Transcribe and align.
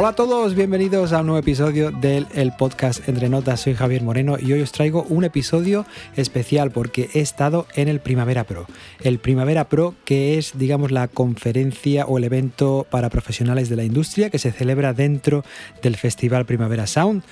Hola 0.00 0.08
a 0.08 0.14
todos, 0.14 0.54
bienvenidos 0.54 1.12
a 1.12 1.20
un 1.20 1.26
nuevo 1.26 1.40
episodio 1.40 1.90
del 1.90 2.26
el 2.34 2.52
podcast 2.52 3.06
Entre 3.06 3.28
Notas. 3.28 3.60
Soy 3.60 3.74
Javier 3.74 4.02
Moreno 4.02 4.38
y 4.40 4.50
hoy 4.54 4.62
os 4.62 4.72
traigo 4.72 5.02
un 5.10 5.24
episodio 5.24 5.84
especial 6.16 6.70
porque 6.70 7.10
he 7.12 7.20
estado 7.20 7.66
en 7.74 7.86
el 7.86 8.00
Primavera 8.00 8.44
Pro. 8.44 8.64
El 9.02 9.18
Primavera 9.18 9.68
Pro 9.68 9.94
que 10.06 10.38
es, 10.38 10.52
digamos, 10.56 10.90
la 10.90 11.06
conferencia 11.06 12.06
o 12.06 12.16
el 12.16 12.24
evento 12.24 12.86
para 12.88 13.10
profesionales 13.10 13.68
de 13.68 13.76
la 13.76 13.84
industria 13.84 14.30
que 14.30 14.38
se 14.38 14.52
celebra 14.52 14.94
dentro 14.94 15.44
del 15.82 15.96
Festival 15.96 16.46
Primavera 16.46 16.86
Sound 16.86 17.22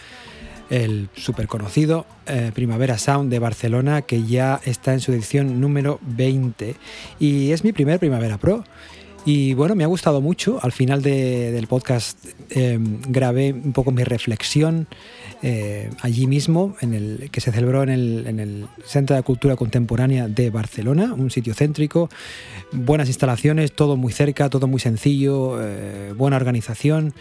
el 0.71 1.09
súper 1.17 1.49
conocido 1.49 2.05
eh, 2.27 2.53
Primavera 2.55 2.99
Sound 2.99 3.31
de 3.31 3.39
Barcelona, 3.39 4.03
que 4.03 4.25
ya 4.25 4.61
está 4.65 4.93
en 4.93 5.01
su 5.01 5.13
edición 5.13 5.61
número 5.61 5.99
20. 6.03 6.77
Y 7.19 7.53
es 7.53 7.65
mi 7.65 7.73
primer 7.73 7.99
Primavera 7.99 8.37
Pro. 8.37 8.65
Y 9.25 9.55
bueno, 9.55 9.75
me 9.75 9.85
ha 9.85 9.87
gustado 9.87 10.21
mucho. 10.21 10.59
Al 10.63 10.73
final 10.73 11.03
del 11.03 11.67
podcast 11.67 12.19
em, 12.51 13.01
grabé 13.09 13.53
un 13.53 13.73
poco 13.73 13.91
mi 13.91 14.05
reflexión 14.05 14.87
eh, 15.43 15.91
allí 16.01 16.27
mismo, 16.27 16.77
en 16.81 16.95
el, 16.95 17.29
que 17.31 17.41
se 17.41 17.53
celebró 17.53 17.83
en 17.83 17.91
el, 17.91 18.67
Centro 18.85 19.15
de 19.15 19.23
Cultura 19.23 19.55
Contemporánea 19.55 20.27
de 20.29 20.51
Barcelona, 20.51 21.15
un 21.15 21.31
sitio 21.31 21.55
céntrico, 21.55 22.09
buenas 22.73 23.09
instalaciones, 23.09 23.73
todo 23.73 23.97
muy 23.97 24.13
cerca, 24.13 24.49
todo 24.49 24.67
muy 24.67 24.81
sencillo, 24.81 25.59
eh, 25.63 26.13
buena 26.17 26.37
organización. 26.37 27.13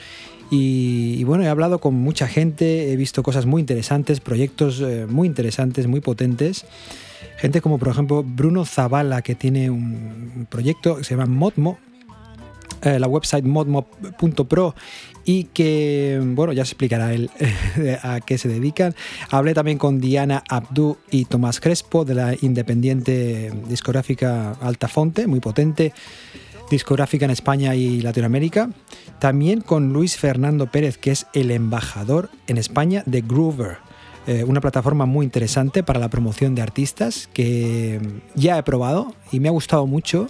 Y, 0.50 1.24
bueno, 1.26 1.44
he 1.44 1.48
hablado 1.48 1.80
con 1.80 1.94
mucha 1.96 2.28
gente, 2.28 2.92
he 2.92 2.96
visto 2.96 3.22
cosas 3.22 3.46
muy 3.46 3.60
interesantes, 3.60 4.22
proyectos 4.22 4.80
eh, 4.82 5.06
muy 5.08 5.28
interesantes, 5.28 5.88
muy 5.88 6.00
potentes. 6.00 6.66
Gente 7.38 7.62
como 7.62 7.78
por 7.78 7.90
ejemplo 7.90 8.24
Bruno 8.24 8.66
Zavala, 8.66 9.22
que 9.22 9.36
tiene 9.36 9.70
un 9.70 10.48
proyecto 10.50 10.98
que 10.98 11.04
se 11.04 11.16
llama 11.16 11.26
Modmo, 11.26 11.78
eh, 12.84 13.00
la 13.00 13.08
website 13.08 13.44
modmo.pro 13.44 14.76
y 15.26 15.46
que, 15.46 16.22
bueno, 16.24 16.54
ya 16.54 16.64
se 16.64 16.72
explicará 16.72 17.14
él 17.14 17.30
a 18.02 18.22
qué 18.22 18.38
se 18.38 18.48
dedican. 18.48 18.96
Hablé 19.30 19.54
también 19.54 19.78
con 19.78 20.00
Diana 20.00 20.44
Abdú 20.48 20.98
y 21.12 21.26
Tomás 21.26 21.60
Crespo 21.60 22.06
de 22.06 22.16
la 22.16 22.36
independiente 22.42 23.52
discográfica 23.68 24.52
Altafonte, 24.62 25.28
muy 25.28 25.40
potente 25.40 25.92
discográfica 26.70 27.26
en 27.26 27.32
España 27.32 27.76
y 27.76 28.02
Latinoamérica. 28.02 28.70
También 29.20 29.62
con 29.62 29.94
Luis 29.94 30.18
Fernando 30.18 30.68
Pérez, 30.68 30.98
que 30.98 31.12
es 31.12 31.28
el 31.34 31.52
embajador 31.52 32.30
en 32.48 32.58
España 32.58 33.04
de 33.06 33.22
Groover, 33.22 33.78
eh, 34.28 34.44
una 34.44 34.60
plataforma 34.60 35.06
muy 35.06 35.26
interesante 35.26 35.84
para 35.84 36.00
la 36.00 36.10
promoción 36.10 36.54
de 36.54 36.62
artistas 36.62 37.30
que 37.34 38.02
ya 38.36 38.58
he 38.58 38.64
probado 38.64 39.14
y 39.32 39.40
me 39.40 39.48
ha 39.48 39.52
gustado 39.52 39.88
mucho. 39.88 40.28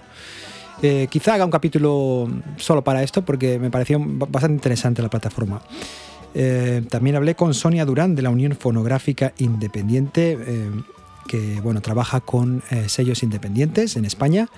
Eh, 0.82 1.08
quizá 1.10 1.34
haga 1.34 1.44
un 1.44 1.50
capítulo 1.50 2.28
solo 2.56 2.84
para 2.84 3.02
esto 3.02 3.24
porque 3.24 3.58
me 3.58 3.70
pareció 3.70 3.98
bastante 4.00 4.54
interesante 4.54 5.02
la 5.02 5.10
plataforma. 5.10 5.60
Eh, 6.32 6.82
también 6.88 7.16
hablé 7.16 7.34
con 7.34 7.54
Sonia 7.54 7.84
Durán 7.84 8.14
de 8.14 8.22
la 8.22 8.30
Unión 8.30 8.52
Fonográfica 8.52 9.32
Independiente, 9.38 10.38
que 11.28 11.60
bueno, 11.60 11.80
trabaja 11.80 12.20
con 12.20 12.64
sellos 12.88 13.22
independientes 13.22 13.94
en 13.94 14.04
España, 14.04 14.48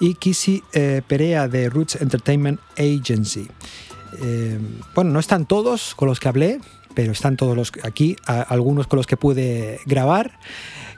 y 0.00 0.14
Kisi 0.14 0.62
Perea 1.06 1.48
de 1.48 1.70
Roots 1.70 1.96
Entertainment 1.96 2.60
Agency. 2.76 3.48
bueno, 4.94 5.10
no 5.10 5.20
están 5.20 5.46
todos 5.46 5.94
con 5.94 6.08
los 6.08 6.20
que 6.20 6.28
hablé, 6.28 6.60
pero 6.98 7.12
están 7.12 7.36
todos 7.36 7.56
los 7.56 7.72
aquí, 7.84 8.16
algunos 8.26 8.88
con 8.88 8.96
los 8.96 9.06
que 9.06 9.16
pude 9.16 9.78
grabar. 9.86 10.32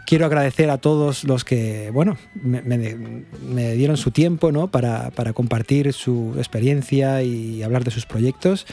Quiero 0.07 0.25
agradecer 0.25 0.71
a 0.71 0.79
todos 0.79 1.25
los 1.25 1.45
que, 1.45 1.91
bueno, 1.93 2.17
me, 2.43 3.75
dieron 3.75 3.99
su 3.99 4.11
tiempo 4.11 4.51
¿no? 4.51 4.69
para, 4.69 5.11
para, 5.11 5.35
compartir 5.35 5.93
su 5.93 6.33
experiencia 6.39 7.23
y 7.23 7.63
hablar 7.63 7.85
de 7.85 7.91
sus 7.91 8.07
proyectos. 8.07 8.67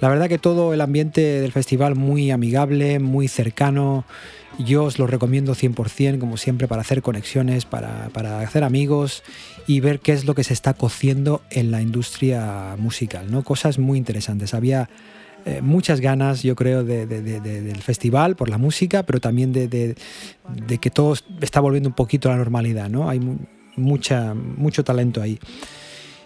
La 0.00 0.08
verdad 0.08 0.28
que 0.28 0.38
todo 0.38 0.72
el 0.72 0.80
ambiente 0.80 1.20
del 1.20 1.50
festival 1.50 1.96
muy 1.96 2.30
amigable, 2.30 3.00
muy 3.00 3.26
cercano. 3.26 4.04
Yo 4.58 4.84
os 4.84 4.98
lo 4.98 5.06
recomiendo 5.06 5.54
100%, 5.54 6.18
como 6.18 6.36
siempre, 6.36 6.66
para 6.66 6.80
hacer 6.80 7.02
conexiones, 7.02 7.64
para, 7.64 8.08
para, 8.12 8.40
hacer 8.40 8.64
amigos 8.64 9.22
y 9.66 9.80
ver 9.80 10.00
qué 10.00 10.12
es 10.12 10.24
lo 10.24 10.34
que 10.34 10.42
se 10.42 10.52
está 10.52 10.74
cociendo 10.74 11.42
en 11.50 11.70
la 11.70 11.82
industria 11.82 12.74
musical. 12.78 13.30
¿no? 13.30 13.44
Cosas 13.44 13.78
muy 13.78 13.98
interesantes. 13.98 14.54
Había 14.54 14.88
eh, 15.44 15.62
muchas 15.62 16.00
ganas, 16.00 16.42
yo 16.42 16.56
creo, 16.56 16.84
del 16.84 17.82
festival 17.82 18.36
por 18.36 18.48
la 18.48 18.58
música, 18.58 19.04
pero 19.04 19.20
también 19.20 19.52
de, 19.52 19.94
que 20.80 20.90
todo 20.90 21.14
está 21.40 21.60
volviendo 21.60 21.88
un 21.88 21.94
poquito 21.94 22.28
a 22.28 22.32
la 22.32 22.38
normalidad, 22.38 22.90
¿no? 22.90 23.08
Hay 23.08 23.20
mucha, 23.76 24.34
mucho 24.34 24.84
talento 24.84 25.22
ahí. 25.22 25.38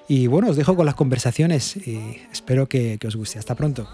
Y 0.09 0.27
bueno, 0.27 0.49
os 0.49 0.57
dejo 0.57 0.75
con 0.75 0.87
las 0.87 0.95
conversaciones 0.95 1.77
y 1.77 2.19
espero 2.33 2.69
que, 2.69 2.99
que 2.99 3.07
os 3.07 3.17
guste. 3.17 3.39
Hasta 3.39 3.55
pronto. 3.55 3.89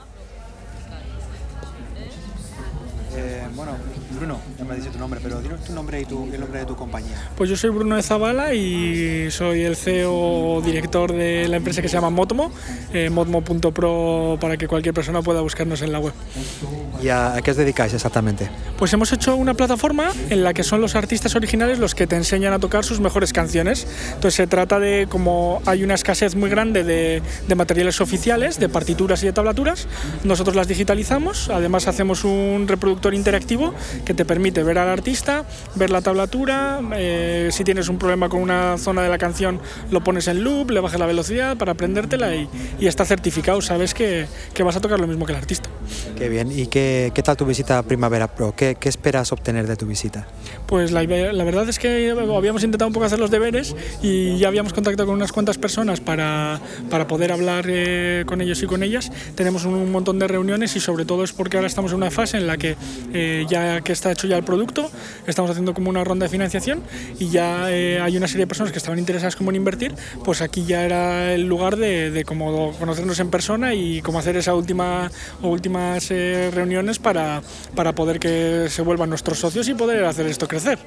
Bruno, 4.11 4.41
ya 4.59 4.65
me 4.65 4.75
dicho 4.75 4.91
tu 4.91 4.99
nombre, 4.99 5.21
pero 5.23 5.41
dinos 5.41 5.63
tu 5.65 5.73
nombre 5.73 6.01
y 6.01 6.05
tu, 6.05 6.25
el 6.33 6.41
nombre 6.41 6.61
de 6.61 6.67
tu 6.67 6.75
compañía. 6.75 7.31
Pues 7.37 7.51
yo 7.51 7.57
soy 7.57 7.71
Bruno 7.71 7.97
de 7.97 8.03
Zavala 8.03 8.55
y 8.55 9.31
soy 9.31 9.63
el 9.63 9.77
CEO 9.77 10.63
director 10.65 11.13
de 11.13 11.47
la 11.47 11.57
empresa 11.57 11.83
que 11.83 11.89
se 11.89 11.95
llama 11.95 12.09
Motmo, 12.09 12.51
eh, 12.93 13.11
motmo.pro 13.11 14.39
para 14.41 14.57
que 14.57 14.67
cualquier 14.67 14.95
persona 14.95 15.21
pueda 15.21 15.43
buscarnos 15.43 15.83
en 15.83 15.93
la 15.93 15.99
web. 15.99 16.15
¿Y 17.03 17.09
a, 17.09 17.37
qué 17.45 17.51
os 17.51 17.57
dedicáis 17.57 17.93
exactamente? 17.93 18.49
Pues 18.79 18.93
hemos 18.93 19.13
hecho 19.13 19.37
una 19.37 19.55
plataforma 19.55 20.11
en 20.31 20.43
la 20.43 20.55
que 20.55 20.65
son 20.65 20.81
los 20.81 20.95
artistas 20.95 21.37
originales 21.37 21.79
los 21.79 21.95
que 21.95 22.07
te 22.07 22.17
enseñan 22.17 22.53
a 22.55 22.59
tocar 22.59 22.85
sus 22.85 23.01
mejores 23.01 23.33
canciones. 23.33 23.87
Entonces 24.09 24.35
se 24.35 24.47
trata 24.47 24.81
de, 24.81 25.07
como 25.09 25.61
hay 25.67 25.85
una 25.85 25.95
escasez 25.95 26.35
muy 26.35 26.49
grande 26.49 26.83
de, 26.83 27.23
de 27.47 27.55
materiales 27.55 28.01
oficiales, 28.01 28.59
de 28.59 28.69
partituras 28.69 29.23
y 29.23 29.27
de 29.27 29.33
tablaturas, 29.33 29.87
nosotros 30.25 30.57
las 30.57 30.67
digitalizamos, 30.67 31.51
además 31.51 31.89
hacemos 31.89 32.25
un 32.25 32.67
reproductor 32.67 33.15
interactivo 33.15 33.75
que 34.09 34.15
te 34.15 34.25
permite 34.25 34.63
ver 34.63 34.79
al 34.79 34.89
artista, 34.89 35.45
ver 35.75 35.91
la 35.91 36.01
tablatura, 36.01 36.81
eh, 36.97 37.51
si 37.53 37.63
tienes 37.63 37.91
un 37.91 37.99
problema 37.99 38.31
con 38.31 38.41
una 38.41 38.79
zona 38.79 39.03
de 39.03 39.11
la 39.11 39.19
canción 39.19 39.61
lo 39.91 40.03
pones 40.03 40.29
en 40.29 40.43
loop, 40.43 40.71
le 40.71 40.81
bajas 40.81 40.99
la 40.99 41.05
velocidad 41.05 41.59
para 41.59 41.73
aprendértela 41.73 42.35
y, 42.35 42.49
y 42.81 42.87
está 42.87 43.05
certificado, 43.05 43.61
sabes 43.61 43.93
que, 43.93 44.27
que, 44.55 44.63
vas 44.63 44.77
a 44.77 44.81
tocar 44.81 44.99
lo 44.99 45.07
mismo 45.07 45.27
que 45.27 45.33
el 45.33 45.39
artista. 45.39 45.69
Qué 46.17 46.31
bien, 46.31 46.51
¿y 46.51 46.69
qué, 46.69 47.13
qué 47.15 47.23
tal 47.23 47.37
tu 47.37 47.45
visita 47.45 47.77
a 47.77 47.83
Primavera 47.83 48.29
Pro? 48.29 48.55
¿Qué, 48.57 48.77
¿Qué, 48.81 48.89
esperas 48.89 49.31
obtener 49.31 49.67
de 49.67 49.77
tu 49.77 49.85
visita? 49.85 50.27
Pues 50.67 50.91
la, 50.91 51.03
la, 51.03 51.45
verdad 51.45 51.69
es 51.69 51.79
que 51.79 52.11
habíamos 52.11 52.65
intentado 52.65 52.87
un 52.87 52.95
poco 52.95 53.05
hacer 53.05 53.19
los 53.19 53.31
deberes 53.31 53.77
y 54.03 54.39
ya 54.39 54.49
habíamos 54.49 54.73
contactado 54.73 55.07
con 55.07 55.17
unas 55.17 55.33
cuantas 55.33 55.59
personas 55.59 56.01
para, 56.01 56.63
para 56.89 57.07
poder 57.07 57.31
hablar 57.31 57.67
eh, 57.69 58.25
con 58.27 58.41
ellos 58.41 58.63
y 58.63 58.67
con 58.67 58.83
ellas. 58.83 59.13
Tenemos 59.35 59.67
un 59.67 59.93
montón 59.93 60.19
de 60.19 60.29
reuniones 60.29 60.77
y 60.77 60.81
sobre 60.81 61.05
todo 61.05 61.25
es 61.25 61.35
porque 61.35 61.59
ahora 61.59 61.67
estamos 61.67 61.93
en 61.93 61.99
una 61.99 62.11
fase 62.11 62.39
en 62.39 62.47
la 62.47 62.57
que 62.57 62.75
eh, 63.13 63.45
ya 63.51 63.83
que 63.89 63.95
está 63.95 64.13
hecho 64.13 64.27
ya 64.27 64.37
el 64.37 64.45
producto, 64.45 64.91
estamos 65.27 65.51
haciendo 65.51 65.73
como 65.73 65.89
una 65.89 66.05
ronda 66.05 66.27
de 66.27 66.29
financiación 66.29 66.83
y 67.19 67.31
ya 67.31 67.73
eh, 67.73 67.99
hay 68.03 68.19
una 68.19 68.29
serie 68.29 68.43
de 68.43 68.47
personas 68.47 68.71
que 68.71 68.77
estaban 68.77 68.99
interesadas 68.99 69.35
como 69.35 69.49
en 69.49 69.57
invertir, 69.57 69.95
pues 70.27 70.43
aquí 70.43 70.67
ya 70.67 70.85
era 70.85 71.33
el 71.33 71.49
lugar 71.49 71.77
de, 71.77 72.11
de 72.11 72.23
como 72.25 72.75
conocernos 72.79 73.19
en 73.19 73.31
persona 73.31 73.73
y 73.73 74.03
cómo 74.03 74.19
hacer 74.19 74.37
esa 74.37 74.55
última 74.55 75.11
o 75.41 75.49
últimas 75.49 76.11
eh, 76.11 76.51
reuniones 76.53 76.99
para, 76.99 77.41
para 77.75 77.95
poder 77.95 78.21
que 78.21 78.67
se 78.69 78.83
vuelvan 78.83 79.09
nuestros 79.09 79.39
socios 79.39 79.67
y 79.71 79.75
poder 79.75 80.05
hacer 80.05 80.27
esto 80.27 80.47
crecer. 80.47 80.79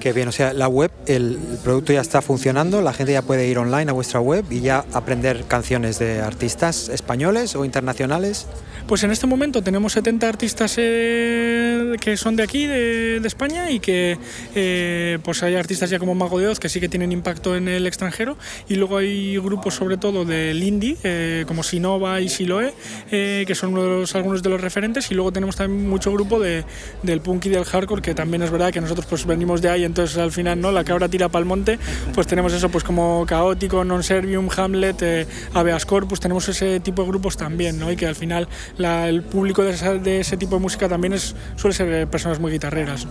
Qué 0.00 0.14
bien, 0.14 0.28
o 0.28 0.32
sea, 0.32 0.54
la 0.54 0.68
web, 0.68 0.90
el 1.04 1.38
producto 1.62 1.92
ya 1.92 2.00
está 2.00 2.22
funcionando, 2.22 2.80
la 2.80 2.94
gente 2.94 3.12
ya 3.12 3.20
puede 3.20 3.46
ir 3.46 3.58
online 3.58 3.90
a 3.90 3.92
vuestra 3.92 4.20
web 4.20 4.46
y 4.48 4.60
ya 4.60 4.86
aprender 4.94 5.44
canciones 5.44 5.98
de 5.98 6.22
artistas 6.22 6.88
españoles 6.88 7.54
o 7.56 7.66
internacionales. 7.66 8.46
Pues 8.86 9.04
en 9.04 9.10
este 9.10 9.26
momento 9.26 9.62
tenemos 9.62 9.92
70 9.92 10.26
artistas 10.26 10.76
eh, 10.78 11.96
que 12.00 12.16
son 12.16 12.36
de 12.38 12.44
aquí, 12.44 12.66
de, 12.66 13.20
España, 13.24 13.70
y 13.70 13.80
que 13.80 14.16
eh, 14.54 15.18
pues 15.22 15.42
hay 15.42 15.56
artistas 15.56 15.90
ya 15.90 15.98
como 15.98 16.14
Mago 16.14 16.38
de 16.38 16.46
Oz 16.46 16.58
que 16.58 16.68
sí 16.68 16.80
que 16.80 16.88
tienen 16.88 17.12
impacto 17.12 17.56
en 17.56 17.68
el 17.68 17.86
extranjero, 17.86 18.38
y 18.68 18.76
luego 18.76 18.96
hay 18.96 19.36
grupos 19.38 19.74
sobre 19.74 19.96
todo 19.96 20.24
del 20.24 20.62
indie, 20.62 20.96
eh, 21.02 21.44
como 21.46 21.62
Sinova 21.62 22.20
y 22.20 22.28
Siloe, 22.28 22.72
que 23.10 23.54
son 23.54 23.76
algunos 24.14 24.42
de 24.42 24.48
los 24.48 24.60
referentes, 24.60 25.10
y 25.10 25.14
luego 25.14 25.32
tenemos 25.32 25.56
también 25.56 25.88
mucho 25.88 26.12
grupo 26.12 26.38
de, 26.40 26.64
del 27.02 27.20
punk 27.20 27.46
y 27.46 27.48
del 27.50 27.64
hardcore, 27.64 28.02
que 28.02 28.14
también 28.14 28.42
es 28.42 28.50
verdad 28.50 28.72
que 28.72 28.80
nosotros 28.80 29.06
pues 29.06 29.26
venimos 29.26 29.60
de 29.60 29.70
ahí, 29.70 29.84
entonces 29.84 30.16
al 30.16 30.32
final 30.32 30.60
no 30.60 30.70
la 30.72 30.84
cabra 30.84 31.08
tira 31.08 31.28
para 31.28 31.40
el 31.40 31.46
monte, 31.46 31.78
pues 32.14 32.26
tenemos 32.26 32.52
eso 32.52 32.68
pues 32.68 32.84
como 32.84 33.26
Caótico, 33.26 33.84
Non 33.84 34.02
Servium, 34.02 34.48
Hamlet, 34.56 35.26
Aveas 35.54 35.84
Corpus, 35.84 36.20
tenemos 36.20 36.48
ese 36.48 36.80
tipo 36.80 37.02
de 37.02 37.08
grupos 37.08 37.36
también, 37.36 37.78
¿no? 37.78 37.90
y 37.90 37.96
que 37.96 38.06
al 38.06 38.14
final 38.14 38.48
el 38.78 39.22
público 39.22 39.64
de, 39.64 40.20
ese 40.20 40.36
tipo 40.36 40.54
de 40.54 40.60
música 40.60 40.88
también 40.88 41.14
es, 41.14 41.34
suele 41.56 41.74
ser 41.74 42.06
personas 42.08 42.27
muy 42.38 42.52
guitarreras. 42.52 43.06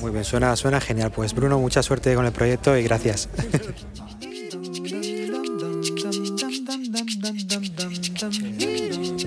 Muy 0.00 0.12
bien, 0.12 0.24
suena, 0.24 0.54
suena 0.56 0.80
genial. 0.80 1.10
Pues 1.10 1.34
Bruno, 1.34 1.58
mucha 1.58 1.82
suerte 1.82 2.14
con 2.14 2.24
el 2.26 2.32
proyecto 2.32 2.76
y 2.76 2.82
gracias. 2.82 3.28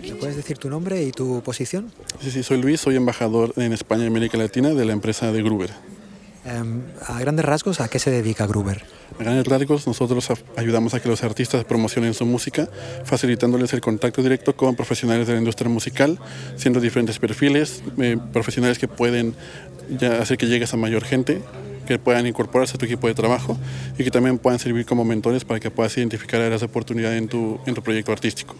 ¿Me 0.01 0.15
puedes 0.15 0.35
decir 0.35 0.57
tu 0.57 0.69
nombre 0.69 1.03
y 1.03 1.11
tu 1.11 1.41
posición? 1.41 1.91
Sí, 2.21 2.31
sí, 2.31 2.43
soy 2.43 2.61
Luis, 2.61 2.81
soy 2.81 2.95
embajador 2.95 3.53
en 3.57 3.73
España 3.73 4.05
y 4.05 4.07
América 4.07 4.37
Latina 4.37 4.69
de 4.69 4.85
la 4.85 4.93
empresa 4.93 5.31
de 5.31 5.43
Gruber. 5.43 5.71
Em, 6.45 6.81
a 7.07 7.19
grandes 7.19 7.45
rasgos, 7.45 7.79
¿a 7.79 7.87
qué 7.87 7.99
se 7.99 8.11
dedica 8.11 8.45
Gruber? 8.45 8.83
A 9.17 9.23
grandes 9.23 9.47
rasgos, 9.47 9.87
nosotros 9.87 10.27
ayudamos 10.57 10.93
a 10.93 10.99
que 10.99 11.07
los 11.07 11.23
artistas 11.23 11.63
promocionen 11.63 12.13
su 12.13 12.25
música, 12.25 12.67
facilitándoles 13.05 13.71
el 13.73 13.79
contacto 13.79 14.21
directo 14.21 14.53
con 14.55 14.75
profesionales 14.75 15.27
de 15.27 15.33
la 15.33 15.39
industria 15.39 15.69
musical, 15.69 16.19
siendo 16.57 16.81
diferentes 16.81 17.17
perfiles, 17.17 17.81
eh, 17.97 18.17
profesionales 18.33 18.77
que 18.77 18.89
pueden 18.89 19.35
hacer 20.19 20.37
que 20.37 20.47
llegues 20.47 20.73
a 20.73 20.77
mayor 20.77 21.05
gente, 21.05 21.41
que 21.87 21.97
puedan 21.97 22.27
incorporarse 22.27 22.75
a 22.75 22.77
tu 22.77 22.85
equipo 22.85 23.07
de 23.07 23.13
trabajo 23.13 23.57
y 23.97 24.03
que 24.03 24.11
también 24.11 24.37
puedan 24.37 24.59
servir 24.59 24.85
como 24.85 25.05
mentores 25.05 25.45
para 25.45 25.59
que 25.59 25.71
puedas 25.71 25.95
identificar 25.97 26.41
áreas 26.41 26.61
de 26.61 26.65
oportunidad 26.65 27.15
en 27.15 27.27
tu, 27.27 27.59
en 27.65 27.73
tu 27.73 27.81
proyecto 27.81 28.11
artístico. 28.11 28.55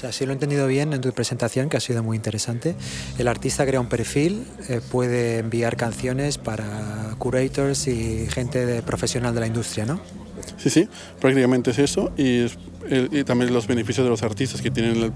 Sea, 0.00 0.12
si 0.12 0.24
lo 0.24 0.32
he 0.32 0.32
entendido 0.32 0.66
bien 0.66 0.94
en 0.94 1.02
tu 1.02 1.12
presentación, 1.12 1.68
que 1.68 1.76
ha 1.76 1.80
sido 1.80 2.02
muy 2.02 2.16
interesante, 2.16 2.74
el 3.18 3.28
artista 3.28 3.66
crea 3.66 3.80
un 3.80 3.90
perfil, 3.90 4.46
eh, 4.70 4.80
puede 4.90 5.40
enviar 5.40 5.76
canciones 5.76 6.38
para 6.38 7.14
curators 7.18 7.86
y 7.86 8.26
gente 8.30 8.64
de, 8.64 8.80
profesional 8.80 9.34
de 9.34 9.40
la 9.40 9.46
industria, 9.46 9.84
¿no? 9.84 10.00
Sí, 10.56 10.70
sí, 10.70 10.88
prácticamente 11.20 11.72
es 11.72 11.78
eso 11.80 12.12
y, 12.16 12.46
y 12.88 13.24
también 13.24 13.52
los 13.52 13.66
beneficios 13.66 14.06
de 14.06 14.08
los 14.08 14.22
artistas 14.22 14.62
que 14.62 14.70
tienen 14.70 14.96
el, 14.96 15.12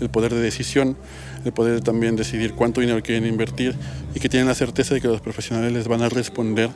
el, 0.00 0.10
poder 0.10 0.32
de 0.32 0.40
decisión, 0.40 0.96
el 1.44 1.50
poder 1.50 1.80
también 1.80 2.14
decidir 2.14 2.54
cuánto 2.54 2.80
dinero 2.80 3.02
quieren 3.02 3.26
invertir 3.26 3.74
y 4.14 4.20
que 4.20 4.28
tienen 4.28 4.46
la 4.46 4.54
certeza 4.54 4.94
de 4.94 5.00
que 5.00 5.08
los 5.08 5.20
profesionales 5.20 5.72
les 5.72 5.88
van 5.88 6.02
a 6.02 6.08
responder 6.08 6.70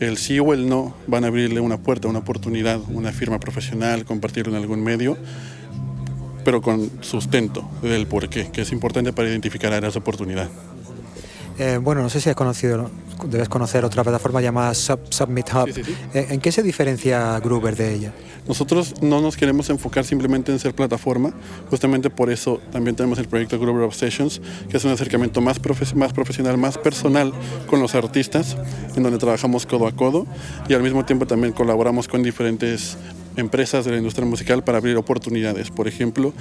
el 0.00 0.18
sí 0.18 0.38
o 0.38 0.52
el 0.52 0.68
no, 0.68 0.94
van 1.06 1.24
a 1.24 1.28
abrirle 1.28 1.60
una 1.60 1.78
puerta, 1.78 2.08
una 2.08 2.18
oportunidad, 2.18 2.78
una 2.88 3.10
firma 3.10 3.40
profesional, 3.40 4.04
compartirlo 4.04 4.54
en 4.54 4.60
algún 4.60 4.82
medio 4.82 5.16
pero 6.44 6.60
con 6.62 6.90
sustento 7.02 7.68
del 7.82 8.06
porqué, 8.06 8.50
que 8.50 8.62
es 8.62 8.72
importante 8.72 9.12
para 9.12 9.28
identificar 9.28 9.72
áreas 9.72 9.94
de 9.94 10.00
oportunidad. 10.00 10.48
Eh, 11.58 11.76
bueno, 11.76 12.00
no 12.00 12.08
sé 12.08 12.22
si 12.22 12.30
has 12.30 12.36
conocido, 12.36 12.90
debes 13.26 13.50
conocer 13.50 13.84
otra 13.84 14.02
plataforma 14.02 14.40
llamada 14.40 14.72
Submit 14.72 15.52
Hub. 15.52 15.68
Eh, 16.14 16.28
¿En 16.30 16.40
qué 16.40 16.50
se 16.52 16.62
diferencia 16.62 17.38
Gruber 17.40 17.76
de 17.76 17.94
ella? 17.94 18.12
Nosotros 18.48 18.94
no 19.02 19.20
nos 19.20 19.36
queremos 19.36 19.68
enfocar 19.68 20.06
simplemente 20.06 20.50
en 20.50 20.58
ser 20.58 20.74
plataforma, 20.74 21.34
justamente 21.68 22.08
por 22.08 22.30
eso 22.30 22.60
también 22.72 22.96
tenemos 22.96 23.18
el 23.18 23.28
proyecto 23.28 23.60
Gruber 23.60 23.84
Obsessions, 23.84 24.40
que 24.70 24.78
es 24.78 24.84
un 24.84 24.92
acercamiento 24.92 25.42
más, 25.42 25.60
más 25.94 26.12
profesional, 26.14 26.56
más 26.56 26.78
personal 26.78 27.32
con 27.66 27.80
los 27.80 27.94
artistas, 27.94 28.56
en 28.96 29.02
donde 29.02 29.18
trabajamos 29.18 29.66
codo 29.66 29.86
a 29.86 29.92
codo 29.92 30.26
y 30.66 30.72
al 30.72 30.82
mismo 30.82 31.04
tiempo 31.04 31.26
también 31.26 31.52
colaboramos 31.52 32.08
con 32.08 32.22
diferentes 32.22 32.96
empresas 33.40 33.84
de 33.84 33.92
la 33.92 33.96
industria 33.96 34.26
musical 34.26 34.62
para 34.62 34.78
abrir 34.78 34.96
oportunidades. 34.96 35.70
Por 35.70 35.88
ejemplo, 35.88 36.32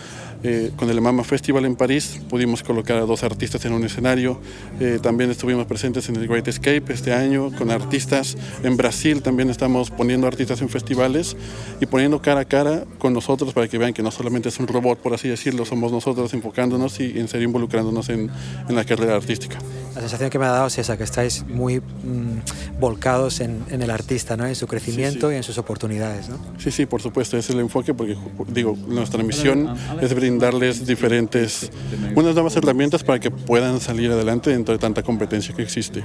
eh, 0.43 0.71
con 0.75 0.89
el 0.89 1.01
Mama 1.01 1.23
Festival 1.23 1.65
en 1.65 1.75
París 1.75 2.19
pudimos 2.29 2.63
colocar 2.63 2.97
a 2.97 3.01
dos 3.01 3.23
artistas 3.23 3.65
en 3.65 3.73
un 3.73 3.83
escenario. 3.83 4.39
Eh, 4.79 4.99
también 5.01 5.31
estuvimos 5.31 5.65
presentes 5.65 6.09
en 6.09 6.15
el 6.17 6.27
Great 6.27 6.47
Escape 6.47 6.83
este 6.89 7.13
año 7.13 7.51
con 7.57 7.71
artistas. 7.71 8.37
En 8.63 8.77
Brasil 8.77 9.21
también 9.21 9.49
estamos 9.49 9.89
poniendo 9.89 10.27
artistas 10.27 10.61
en 10.61 10.69
festivales 10.69 11.35
y 11.79 11.85
poniendo 11.85 12.21
cara 12.21 12.41
a 12.41 12.45
cara 12.45 12.85
con 12.97 13.13
nosotros 13.13 13.53
para 13.53 13.67
que 13.67 13.77
vean 13.77 13.93
que 13.93 14.03
no 14.03 14.11
solamente 14.11 14.49
es 14.49 14.59
un 14.59 14.67
robot, 14.67 14.99
por 14.99 15.13
así 15.13 15.27
decirlo, 15.27 15.65
somos 15.65 15.91
nosotros 15.91 16.33
enfocándonos 16.33 16.99
y 16.99 17.19
en 17.19 17.27
serio 17.27 17.47
involucrándonos 17.47 18.09
en, 18.09 18.29
en 18.67 18.75
la 18.75 18.83
carrera 18.83 19.15
artística. 19.15 19.57
La 19.95 20.01
sensación 20.01 20.29
que 20.29 20.39
me 20.39 20.45
ha 20.45 20.51
dado 20.51 20.67
es 20.67 20.77
esa, 20.77 20.97
que 20.97 21.03
estáis 21.03 21.45
muy 21.47 21.79
mm, 21.79 22.79
volcados 22.79 23.39
en, 23.39 23.63
en, 23.69 23.81
el 23.81 23.89
artista, 23.89 24.37
¿no? 24.37 24.45
en 24.45 24.55
su 24.55 24.67
crecimiento 24.67 25.31
y 25.31 25.35
en 25.35 25.43
sus 25.43 25.57
oportunidades. 25.57 26.29
¿no? 26.29 26.37
Sí, 26.57 26.71
sí, 26.71 26.85
por 26.89 27.01
supuesto, 27.01 27.37
ese 27.37 27.49
es 27.51 27.55
el 27.55 27.61
enfoque 27.61 27.93
porque, 27.93 28.17
digo, 28.47 28.77
nuestra 28.87 29.23
misión 29.23 29.75
es 30.01 30.13
brindarles 30.13 30.85
diferentes, 30.85 31.71
unas 32.15 32.33
nuevas 32.33 32.55
herramientas 32.55 33.03
para 33.03 33.19
que 33.19 33.31
puedan 33.31 33.79
salir 33.79 34.11
adelante 34.11 34.49
dentro 34.49 34.73
de 34.73 34.79
tanta 34.79 35.03
competencia 35.03 35.55
que 35.55 35.61
existe. 35.61 36.03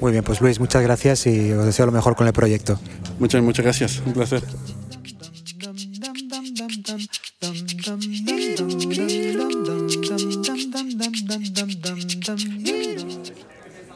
Muy 0.00 0.12
bien, 0.12 0.24
pues 0.24 0.40
Luis, 0.40 0.60
muchas 0.60 0.82
gracias 0.82 1.26
y 1.26 1.52
os 1.52 1.64
deseo 1.64 1.86
lo 1.86 1.92
mejor 1.92 2.16
con 2.16 2.26
el 2.26 2.32
proyecto. 2.32 2.78
Muchas, 3.18 3.42
muchas 3.42 3.64
gracias, 3.64 4.02
un 4.04 4.12
placer. 4.12 4.42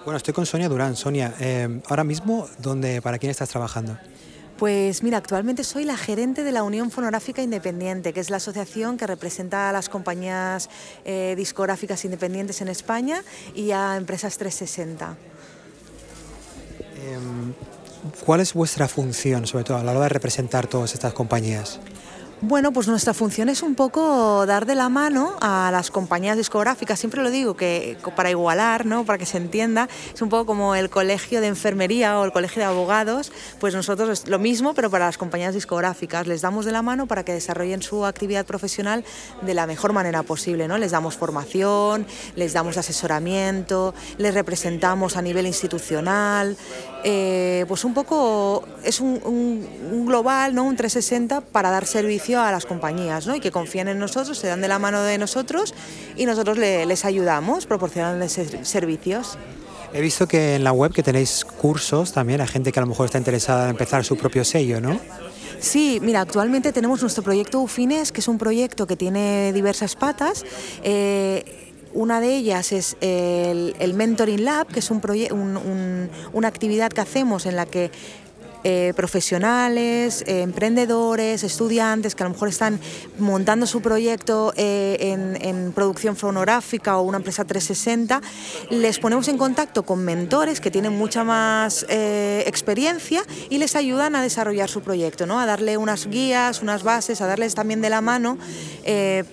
Bueno, 0.05 0.17
estoy 0.17 0.35
con 0.35 0.47
Sonia 0.47 0.69
Durán. 0.69 0.97
Sonia, 0.97 1.35
eh, 1.41 1.81
ahora 1.89 2.05
mismo, 2.05 2.49
¿dónde, 2.59 3.03
¿para 3.03 3.19
quién 3.19 3.31
estás 3.31 3.51
trabajando? 3.51 3.99
Pues 4.61 5.03
mira, 5.03 5.17
actualmente 5.17 5.65
soy 5.65 5.87
la 5.87 5.97
gerente 5.97 6.45
de 6.45 6.53
la 6.53 6.63
Unión 6.63 6.91
Fonográfica 6.91 7.41
Independiente, 7.41 8.13
que 8.13 8.21
es 8.21 8.29
la 8.29 8.37
asociación 8.37 8.99
que 8.99 9.07
representa 9.07 9.71
a 9.71 9.73
las 9.73 9.89
compañías 9.89 10.69
eh, 11.07 11.33
discográficas 11.35 12.05
independientes 12.05 12.61
en 12.61 12.69
España 12.69 13.25
y 13.55 13.71
a 13.71 13.97
Empresas 13.97 14.37
360. 14.37 15.17
Eh, 16.95 17.19
¿Cuál 18.27 18.41
es 18.41 18.53
vuestra 18.53 18.87
función, 18.87 19.47
sobre 19.47 19.65
todo 19.65 19.79
a 19.79 19.83
la 19.83 19.93
hora 19.93 20.03
de 20.03 20.09
representar 20.11 20.67
todas 20.67 20.93
estas 20.93 21.15
compañías? 21.15 21.81
Bueno, 22.43 22.73
pues 22.73 22.89
nuestra 22.89 23.13
función 23.13 23.51
es 23.51 23.63
un 23.63 23.75
poco 23.75 24.47
dar 24.47 24.65
de 24.65 24.75
la 24.75 24.89
mano 24.89 25.37
a 25.43 25.69
las 25.71 25.91
compañías 25.91 26.39
discográficas. 26.39 26.99
Siempre 26.99 27.23
lo 27.23 27.31
digo 27.31 27.55
que 27.55 27.99
para 28.17 28.31
igualar, 28.31 28.87
¿no? 28.87 29.05
Para 29.05 29.19
que 29.19 29.27
se 29.27 29.37
entienda, 29.37 29.91
es 30.15 30.23
un 30.23 30.31
poco 30.31 30.47
como 30.47 30.75
el 30.75 30.89
colegio 30.89 31.43
de 31.43 31.49
enfermería 31.49 32.19
o 32.19 32.25
el 32.25 32.33
colegio 32.33 32.61
de 32.61 32.65
abogados. 32.65 33.31
Pues 33.59 33.75
nosotros 33.75 34.09
es 34.09 34.27
lo 34.27 34.39
mismo, 34.39 34.73
pero 34.73 34.89
para 34.89 35.05
las 35.05 35.19
compañías 35.19 35.53
discográficas 35.53 36.27
les 36.27 36.41
damos 36.41 36.65
de 36.65 36.73
la 36.73 36.81
mano 36.81 37.07
para 37.07 37.25
que 37.27 37.35
desarrollen 37.35 37.83
su 37.83 38.07
actividad 38.07 38.47
profesional 38.47 39.05
de 39.43 39.53
la 39.53 39.67
mejor 39.67 39.93
manera 39.93 40.23
posible, 40.23 40.67
¿no? 40.67 40.79
Les 40.79 40.93
damos 40.93 41.19
formación, 41.19 42.07
les 42.37 42.55
damos 42.55 42.79
asesoramiento, 42.79 43.95
les 44.17 44.33
representamos 44.33 45.19
a 45.19 45.21
nivel 45.21 45.47
institucional. 45.47 46.57
Eh, 47.03 47.65
pues 47.67 47.85
un 47.85 47.95
poco 47.95 48.65
es 48.85 49.01
un, 49.01 49.21
un, 49.25 49.67
un 49.93 50.07
global, 50.07 50.55
¿no? 50.55 50.65
Un 50.65 50.77
360 50.77 51.41
para 51.41 51.71
dar 51.71 51.87
servicio 51.87 52.41
a 52.41 52.53
las 52.53 52.67
compañías 52.67 53.27
¿no? 53.27 53.35
y 53.35 53.41
que 53.41 53.51
confíen 53.51 53.89
en 53.89 53.99
nosotros, 53.99 54.37
se 54.39 54.49
dan 54.49 54.61
de 54.61 54.69
la 54.69 54.79
mano 54.79 55.03
de 55.03 55.17
nosotros 55.17 55.75
y 56.17 56.27
nosotros 56.27 56.59
le, 56.59 56.85
les 56.87 57.05
ayudamos 57.05 57.67
proporcionándoles 57.67 58.39
servicios. 58.63 59.39
He 59.93 60.01
visto 60.01 60.29
que 60.29 60.55
en 60.55 60.65
la 60.65 60.73
web 60.73 60.93
que 60.93 61.03
tenéis 61.03 61.45
cursos 61.45 62.13
también 62.13 62.41
a 62.41 62.47
gente 62.47 62.71
que 62.71 62.79
a 62.79 62.83
lo 62.83 62.89
mejor 62.89 63.07
está 63.07 63.19
interesada 63.19 63.65
en 63.65 63.71
empezar 63.71 64.05
su 64.05 64.17
propio 64.17 64.45
sello, 64.45 64.81
¿no? 64.81 65.01
Sí, 65.59 65.99
mira, 66.01 66.21
actualmente 66.21 66.73
tenemos 66.73 67.03
nuestro 67.03 67.23
proyecto 67.23 67.61
UFINES, 67.61 68.13
que 68.13 68.21
es 68.21 68.29
un 68.29 68.39
proyecto 68.39 68.87
que 68.87 68.97
tiene 68.97 69.53
diversas 69.53 69.95
patas. 69.95 70.45
Eh, 70.83 71.70
una 71.93 72.21
de 72.21 72.37
ellas 72.37 72.73
es 72.73 72.97
el, 73.01 73.75
el, 73.79 73.95
Mentoring 73.95 74.45
Lab, 74.45 74.69
que 74.69 74.79
es 74.79 74.91
un 74.91 75.01
un, 75.33 75.57
un, 75.57 76.11
una 76.33 76.49
actividad 76.49 76.91
que 76.91 77.01
hacemos 77.01 77.47
en 77.47 77.57
la 77.57 77.67
que 77.67 77.91
eh, 78.63 78.93
profesionales, 78.95 80.23
eh, 80.27 80.43
emprendedores, 80.43 81.45
estudiantes 81.45 82.15
que 82.15 82.23
a 82.23 82.27
lo 82.27 82.35
mejor 82.35 82.49
están 82.49 82.79
montando 83.19 83.67
su 83.67 83.81
proyecto 83.81 84.53
eh, 84.55 84.99
en, 85.41 85.73
producción 85.73 86.17
fonográfica 86.17 86.99
o 86.99 87.03
una 87.03 87.19
empresa 87.19 87.45
360, 87.45 88.21
les 88.71 88.99
ponemos 88.99 89.29
en 89.29 89.39
contacto 89.39 89.85
con 89.85 90.05
mentores 90.05 90.61
que 90.61 90.71
tienen 90.71 90.97
mucha 90.97 91.25
más 91.25 91.87
experiencia 91.89 93.23
y 93.49 93.59
les 93.59 93.77
ayudan 93.77 94.17
a 94.17 94.23
desarrollar 94.23 94.69
su 94.69 94.83
proyecto, 94.83 95.27
¿no? 95.27 95.39
a 95.39 95.47
darle 95.47 95.77
unas 95.77 96.07
guías, 96.07 96.61
unas 96.61 96.83
bases, 96.83 97.21
a 97.21 97.27
darles 97.27 97.55
también 97.55 97.81
de 97.81 97.91
la 97.91 98.01
mano 98.01 98.37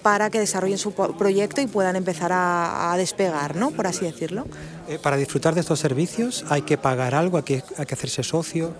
para 0.03 0.29
que 0.29 0.39
desarrollen 0.39 0.77
su 0.77 0.93
proyecto 0.93 1.61
y 1.61 1.67
puedan 1.67 1.95
empezar 1.95 2.31
a, 2.31 2.93
a 2.93 2.97
despegar, 2.97 3.55
¿no? 3.55 3.71
por 3.71 3.87
así 3.87 4.05
decirlo. 4.05 4.45
Eh, 4.87 4.99
para 4.99 5.17
disfrutar 5.17 5.53
de 5.53 5.59
estos 5.59 5.79
servicios 5.79 6.45
hay 6.49 6.61
que 6.61 6.77
pagar 6.77 7.13
algo, 7.13 7.35
hay 7.37 7.43
que, 7.43 7.63
hay 7.77 7.85
que 7.85 7.93
hacerse 7.93 8.23
socio. 8.23 8.73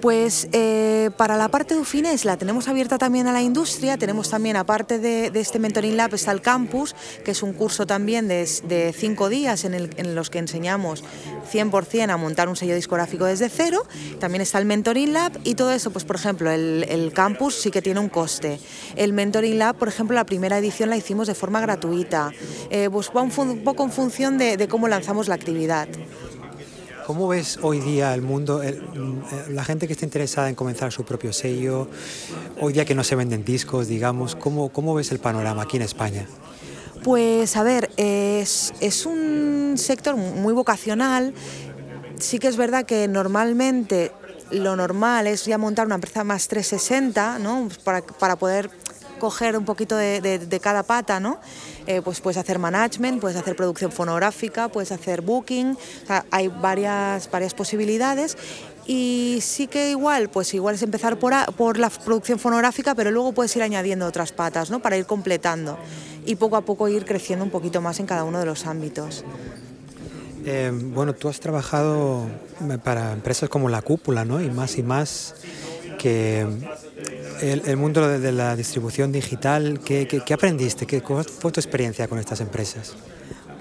Pues 0.00 0.48
eh, 0.50 1.10
para 1.16 1.36
la 1.36 1.48
parte 1.48 1.74
de 1.74 1.80
UFINES 1.80 2.24
la 2.24 2.36
tenemos 2.36 2.66
abierta 2.66 2.98
también 2.98 3.28
a 3.28 3.32
la 3.32 3.40
industria, 3.40 3.96
tenemos 3.96 4.30
también 4.30 4.56
aparte 4.56 4.98
de, 4.98 5.30
este 5.34 5.60
Mentoring 5.60 5.96
Lab 5.96 6.12
está 6.14 6.32
el 6.32 6.40
Campus, 6.40 6.96
que 7.24 7.30
es 7.30 7.42
un 7.44 7.52
curso 7.52 7.86
también 7.86 8.26
de, 8.26 8.92
cinco 8.96 9.28
días 9.28 9.64
en, 9.64 10.14
los 10.16 10.28
que 10.28 10.38
enseñamos 10.38 11.04
100% 11.52 12.10
a 12.10 12.16
montar 12.16 12.48
un 12.48 12.56
sello 12.56 12.74
discográfico 12.74 13.24
desde 13.24 13.48
cero, 13.48 13.86
también 14.18 14.42
está 14.42 14.58
el 14.58 14.64
Mentoring 14.64 15.12
Lab 15.12 15.38
y 15.44 15.54
todo 15.54 15.70
eso, 15.70 15.92
pues 15.92 16.04
por 16.04 16.16
ejemplo 16.16 16.50
el, 16.50 17.12
Campus 17.14 17.54
sí 17.54 17.70
que 17.70 17.80
tiene 17.80 18.00
un 18.00 18.08
coste, 18.08 18.58
el 18.96 19.12
Mentoring 19.12 19.58
Lab 19.58 19.76
por 19.76 19.86
ejemplo 19.86 20.16
la 20.16 20.26
primera 20.26 20.58
edición 20.58 20.90
la 20.90 20.96
hicimos 20.96 21.28
de 21.28 21.36
forma 21.36 21.60
gratuita, 21.60 22.32
eh, 22.70 22.88
pues 22.90 23.10
va 23.16 23.22
un, 23.22 23.32
un, 23.38 23.58
poco 23.62 23.84
en 23.84 23.92
función 23.92 24.36
de, 24.36 24.56
de 24.56 24.66
cómo 24.66 24.88
lanzamos 24.88 25.28
la 25.28 25.36
actividad. 25.44 25.88
¿Cómo 27.06 27.28
ves 27.28 27.58
hoy 27.60 27.80
día 27.80 28.14
el 28.14 28.22
mundo, 28.22 28.62
el, 28.62 28.82
la 29.50 29.62
gente 29.62 29.86
que 29.86 29.92
está 29.92 30.06
interesada 30.06 30.48
en 30.48 30.54
comenzar 30.54 30.90
su 30.90 31.04
propio 31.04 31.34
sello, 31.34 31.86
hoy 32.62 32.72
día 32.72 32.86
que 32.86 32.94
no 32.94 33.04
se 33.04 33.14
venden 33.14 33.44
discos, 33.44 33.88
digamos, 33.88 34.36
¿cómo, 34.36 34.70
cómo 34.70 34.94
ves 34.94 35.12
el 35.12 35.18
panorama 35.18 35.64
aquí 35.64 35.76
en 35.76 35.82
España? 35.82 36.26
Pues 37.02 37.58
a 37.58 37.62
ver, 37.62 37.90
es, 37.98 38.72
es 38.80 39.04
un 39.04 39.74
sector 39.76 40.16
muy 40.16 40.54
vocacional, 40.54 41.34
sí 42.18 42.38
que 42.38 42.48
es 42.48 42.56
verdad 42.56 42.86
que 42.86 43.06
normalmente 43.06 44.12
lo 44.50 44.76
normal 44.76 45.26
es 45.26 45.44
ya 45.44 45.58
montar 45.58 45.84
una 45.84 45.96
empresa 45.96 46.24
más 46.24 46.48
360, 46.48 47.38
¿no? 47.38 47.68
para, 47.84 48.00
para 48.00 48.36
poder 48.36 48.70
coger 49.24 49.56
un 49.56 49.64
poquito 49.64 49.96
de, 49.96 50.60
cada 50.60 50.82
pata, 50.82 51.18
¿no? 51.18 51.40
Eh, 51.86 52.02
pues 52.04 52.20
puedes 52.20 52.36
hacer 52.36 52.58
management, 52.58 53.22
puedes 53.22 53.38
hacer 53.38 53.56
producción 53.56 53.90
fonográfica, 53.90 54.68
puedes 54.68 54.92
hacer 54.92 55.22
booking, 55.22 55.78
hay 56.30 56.48
varias, 56.48 57.30
varias 57.30 57.54
posibilidades 57.54 58.36
y 58.86 59.38
sí 59.40 59.66
que 59.66 59.88
igual, 59.88 60.28
pues 60.28 60.52
igual 60.52 60.74
es 60.74 60.82
empezar 60.82 61.18
por, 61.18 61.32
por 61.54 61.78
la 61.78 61.88
producción 61.88 62.38
fonográfica, 62.38 62.94
pero 62.94 63.10
luego 63.10 63.32
puedes 63.32 63.56
ir 63.56 63.62
añadiendo 63.62 64.04
otras 64.04 64.32
patas, 64.32 64.70
¿no? 64.70 64.80
Para 64.80 64.98
ir 64.98 65.06
completando 65.06 65.78
y 66.26 66.36
poco 66.36 66.56
a 66.56 66.60
poco 66.60 66.86
ir 66.88 67.06
creciendo 67.06 67.46
un 67.46 67.50
poquito 67.50 67.80
más 67.80 68.00
en 68.00 68.06
cada 68.06 68.24
uno 68.24 68.38
de 68.40 68.44
los 68.44 68.66
ámbitos. 68.66 69.24
Eh, 70.44 70.70
bueno, 70.70 71.14
tú 71.14 71.30
has 71.30 71.40
trabajado 71.40 72.26
para 72.84 73.12
empresas 73.12 73.48
como 73.48 73.70
La 73.70 73.80
Cúpula, 73.80 74.26
¿no? 74.26 74.42
Y 74.42 74.50
más 74.50 74.76
y 74.76 74.82
más 74.82 75.34
que 75.98 76.46
el, 77.40 77.76
mundo 77.76 78.06
de, 78.18 78.32
la 78.32 78.56
distribución 78.56 79.12
digital, 79.12 79.80
¿qué, 79.84 80.06
qué, 80.06 80.34
aprendiste? 80.34 80.86
¿Qué 80.86 81.00
fue 81.00 81.52
tu 81.52 81.60
experiencia 81.60 82.08
con 82.08 82.18
estas 82.18 82.40
empresas? 82.40 82.94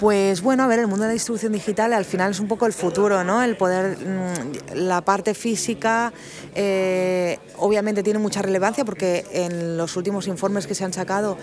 Pues 0.04 0.42
bueno, 0.42 0.64
a 0.64 0.68
ver, 0.68 0.80
el 0.80 0.88
mundo 0.88 1.04
de 1.04 1.08
la 1.08 1.14
distribución 1.14 1.54
digital 1.54 1.94
al 1.94 2.04
final 2.04 2.32
es 2.32 2.42
un 2.42 2.50
poco 2.50 2.66
el 2.66 2.74
futuro, 2.74 3.24
¿no? 3.24 3.42
El 3.42 3.56
poder, 3.56 3.98
mm, 3.98 4.76
la 4.76 5.00
parte 5.00 5.34
física 5.34 6.12
eh, 6.56 7.40
obviamente 7.56 8.04
tiene 8.04 8.20
mucha 8.20 8.42
relevancia 8.42 8.84
porque 8.84 9.26
en 9.32 9.78
los 9.78 9.96
últimos 9.96 10.28
informes 10.28 10.68
que 10.68 10.76
se 10.76 10.84
han 10.84 10.92
sacado 10.92 11.38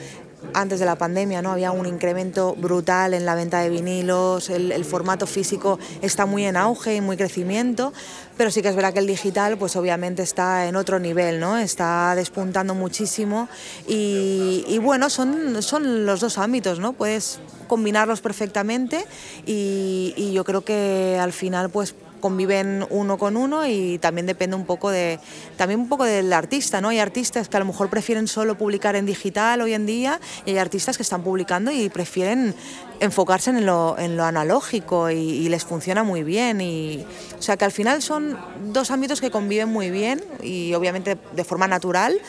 antes 0.53 0.79
de 0.79 0.85
la 0.85 0.97
pandemia 0.97 1.41
no 1.41 1.53
había 1.53 1.73
un 1.73 1.87
incremento 1.87 2.55
brutal 2.55 3.15
en 3.15 3.25
la 3.25 3.35
venta 3.35 3.61
de 3.61 3.71
vinilos, 3.71 4.51
el, 4.51 4.85
formato 4.85 5.27
físico 5.27 5.79
está 6.03 6.27
muy 6.27 6.45
en 6.45 6.59
auge 6.59 6.97
y 6.97 7.01
muy 7.01 7.17
crecimiento, 7.17 7.95
pero 8.37 8.51
sí 8.51 8.61
que 8.61 8.69
es 8.69 8.77
verdad 8.77 8.93
que 8.93 8.99
el 8.99 9.07
digital 9.07 9.57
pues 9.57 9.75
obviamente 9.77 10.23
está 10.23 10.67
en 10.67 10.77
otro 10.77 10.99
nivel, 10.99 11.41
¿no? 11.41 11.57
está 11.57 12.15
despuntando 12.15 12.75
muchísimo 12.75 13.49
y, 13.89 14.79
bueno, 14.83 15.09
son, 15.09 15.63
son 15.63 16.05
los 16.05 16.21
dos 16.21 16.37
ámbitos, 16.37 16.79
¿no? 16.79 16.93
puedes 16.93 17.41
combinarlos 17.71 18.21
perfectamente 18.21 19.07
y, 19.47 20.13
y 20.17 20.33
yo 20.33 20.43
creo 20.45 20.63
que 20.63 21.17
al 21.21 21.33
final 21.33 21.71
pues 21.71 21.95
conviven 22.21 22.87
uno 22.91 23.19
con 23.19 23.37
uno 23.37 23.67
y 23.67 23.99
también 23.99 24.27
depende 24.27 24.55
un 24.55 24.67
poco 24.67 24.91
de 24.91 25.19
también 25.57 25.81
un 25.81 25.89
poco 25.89 26.05
del 26.05 26.33
artista, 26.33 26.81
¿no? 26.81 26.91
Hay 26.91 26.99
artistas 26.99 27.49
que 27.49 27.57
a 27.57 27.61
lo 27.61 27.67
mejor 27.67 27.89
prefieren 27.89 28.29
solo 28.29 28.57
publicar 28.57 28.95
en 28.95 29.07
digital 29.07 29.61
hoy 29.63 29.73
en 29.73 29.87
día 29.87 30.21
y 30.45 30.51
hay 30.51 30.59
artistas 30.59 30.97
que 30.97 31.03
están 31.03 31.23
publicando 31.23 31.73
y 31.73 31.89
prefieren 31.89 32.55
enfocarse 33.01 33.51
en 33.51 33.65
lo, 33.65 33.99
en 33.99 34.17
lo 34.17 34.25
analógico 34.25 35.11
y, 35.11 35.49
les 35.51 35.65
funciona 35.65 36.05
muy 36.05 36.23
bien 36.23 36.61
y 36.61 37.05
o 37.37 37.43
sea 37.43 37.57
que 37.57 37.65
al 37.65 37.73
final 37.73 38.03
son 38.03 38.39
dos 38.73 38.91
ámbitos 38.91 39.21
que 39.21 39.31
conviven 39.31 39.69
muy 39.69 39.91
bien 39.91 40.23
y 40.43 40.75
obviamente 40.75 41.17
de 41.33 41.45
forma 41.45 41.67
natural 41.67 42.21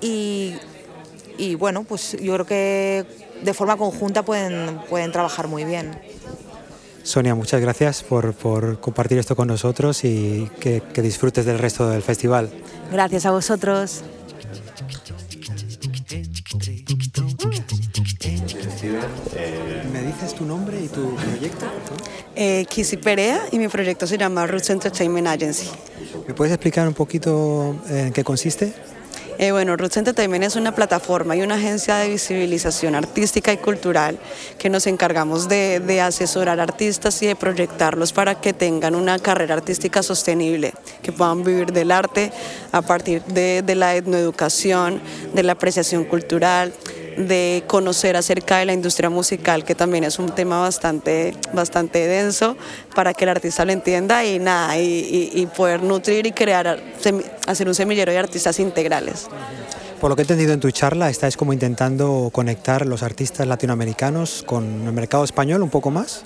y, 0.00 0.54
y 1.38 1.54
bueno, 1.54 1.82
pues 1.82 2.16
yo 2.20 2.34
creo 2.34 2.46
que 2.46 3.25
de 3.42 3.54
forma 3.54 3.76
conjunta 3.76 4.24
pueden, 4.24 4.80
pueden 4.88 5.12
trabajar 5.12 5.48
muy 5.48 5.64
bien. 5.64 5.98
Sonia, 7.06 7.36
muchas 7.36 7.60
gracias 7.60 8.02
por, 8.02 8.34
compartir 8.80 9.18
esto 9.18 9.36
con 9.36 9.46
nosotros 9.46 10.02
y 10.04 10.50
que, 10.58 10.82
disfrutes 10.96 11.46
del 11.46 11.58
resto 11.58 11.88
del 11.88 12.02
festival. 12.02 12.50
Gracias 12.90 13.24
a 13.26 13.30
vosotros. 13.30 14.02
¿Me 19.92 20.02
dices 20.02 20.34
tu 20.34 20.44
nombre 20.44 20.80
y 20.82 20.88
tu 20.88 21.14
proyecto? 21.14 21.66
Eh, 22.34 22.66
Kissy 22.68 22.96
Perea 22.96 23.40
y 23.52 23.60
mi 23.60 23.68
proyecto 23.68 24.08
se 24.08 24.18
llama 24.18 24.44
Roots 24.48 24.70
Entertainment 24.70 25.28
Agency. 25.28 25.68
¿Me 26.26 26.34
puedes 26.34 26.52
explicar 26.52 26.88
un 26.88 26.94
poquito 26.94 27.76
en 27.88 28.12
qué 28.12 28.24
consiste? 28.24 28.74
Eh, 29.38 29.52
bueno, 29.52 29.76
Roots 29.76 29.98
Entertainment 29.98 30.44
es 30.44 30.56
una 30.56 30.74
plataforma 30.74 31.36
y 31.36 31.42
una 31.42 31.56
agencia 31.56 31.96
de 31.96 32.08
visibilización 32.08 32.94
artística 32.94 33.52
y 33.52 33.58
cultural 33.58 34.18
que 34.58 34.70
nos 34.70 34.86
encargamos 34.86 35.46
de, 35.46 36.00
asesorar 36.00 36.58
artistas 36.58 37.20
y 37.22 37.26
de 37.26 37.36
proyectarlos 37.36 38.12
para 38.12 38.40
que 38.40 38.54
tengan 38.54 38.94
una 38.94 39.18
carrera 39.18 39.54
artística 39.54 40.02
sostenible, 40.02 40.72
que 41.02 41.12
puedan 41.12 41.44
vivir 41.44 41.72
del 41.72 41.90
arte 41.90 42.32
a 42.72 42.80
partir 42.80 43.22
de, 43.24 43.62
de 43.62 43.74
la 43.74 43.94
etnoeducación, 43.94 45.02
de 45.34 45.42
la 45.42 45.52
apreciación 45.52 46.04
cultural, 46.04 46.72
de 47.16 47.64
conocer 47.66 48.16
acerca 48.16 48.58
de 48.58 48.66
la 48.66 48.72
industria 48.72 49.10
musical, 49.10 49.64
que 49.64 49.74
también 49.74 50.04
es 50.04 50.18
un 50.18 50.30
tema 50.34 50.60
bastante, 50.60 51.34
bastante 51.52 52.06
denso 52.06 52.56
para 52.94 53.14
que 53.14 53.24
el 53.24 53.30
artista 53.30 53.64
lo 53.64 53.72
entienda 53.72 54.24
y 54.24 54.38
nada, 54.38 54.78
y, 54.78 55.48
poder 55.56 55.82
nutrir 55.82 56.26
y 56.26 56.32
crear, 56.32 56.78
hacer 57.46 57.68
un 57.68 57.74
semillero 57.74 58.12
de 58.12 58.18
artistas 58.18 58.58
integrales. 58.60 59.28
Por 60.00 60.10
lo 60.10 60.16
que 60.16 60.22
he 60.22 60.24
entendido 60.24 60.52
en 60.52 60.60
tu 60.60 60.70
charla, 60.70 61.08
estáis 61.08 61.38
como 61.38 61.54
intentando 61.54 62.28
conectar 62.30 62.84
los 62.84 63.02
artistas 63.02 63.46
latinoamericanos 63.46 64.42
con 64.44 64.86
el 64.86 64.92
mercado 64.92 65.24
español 65.24 65.62
un 65.62 65.70
poco 65.70 65.90
más. 65.90 66.22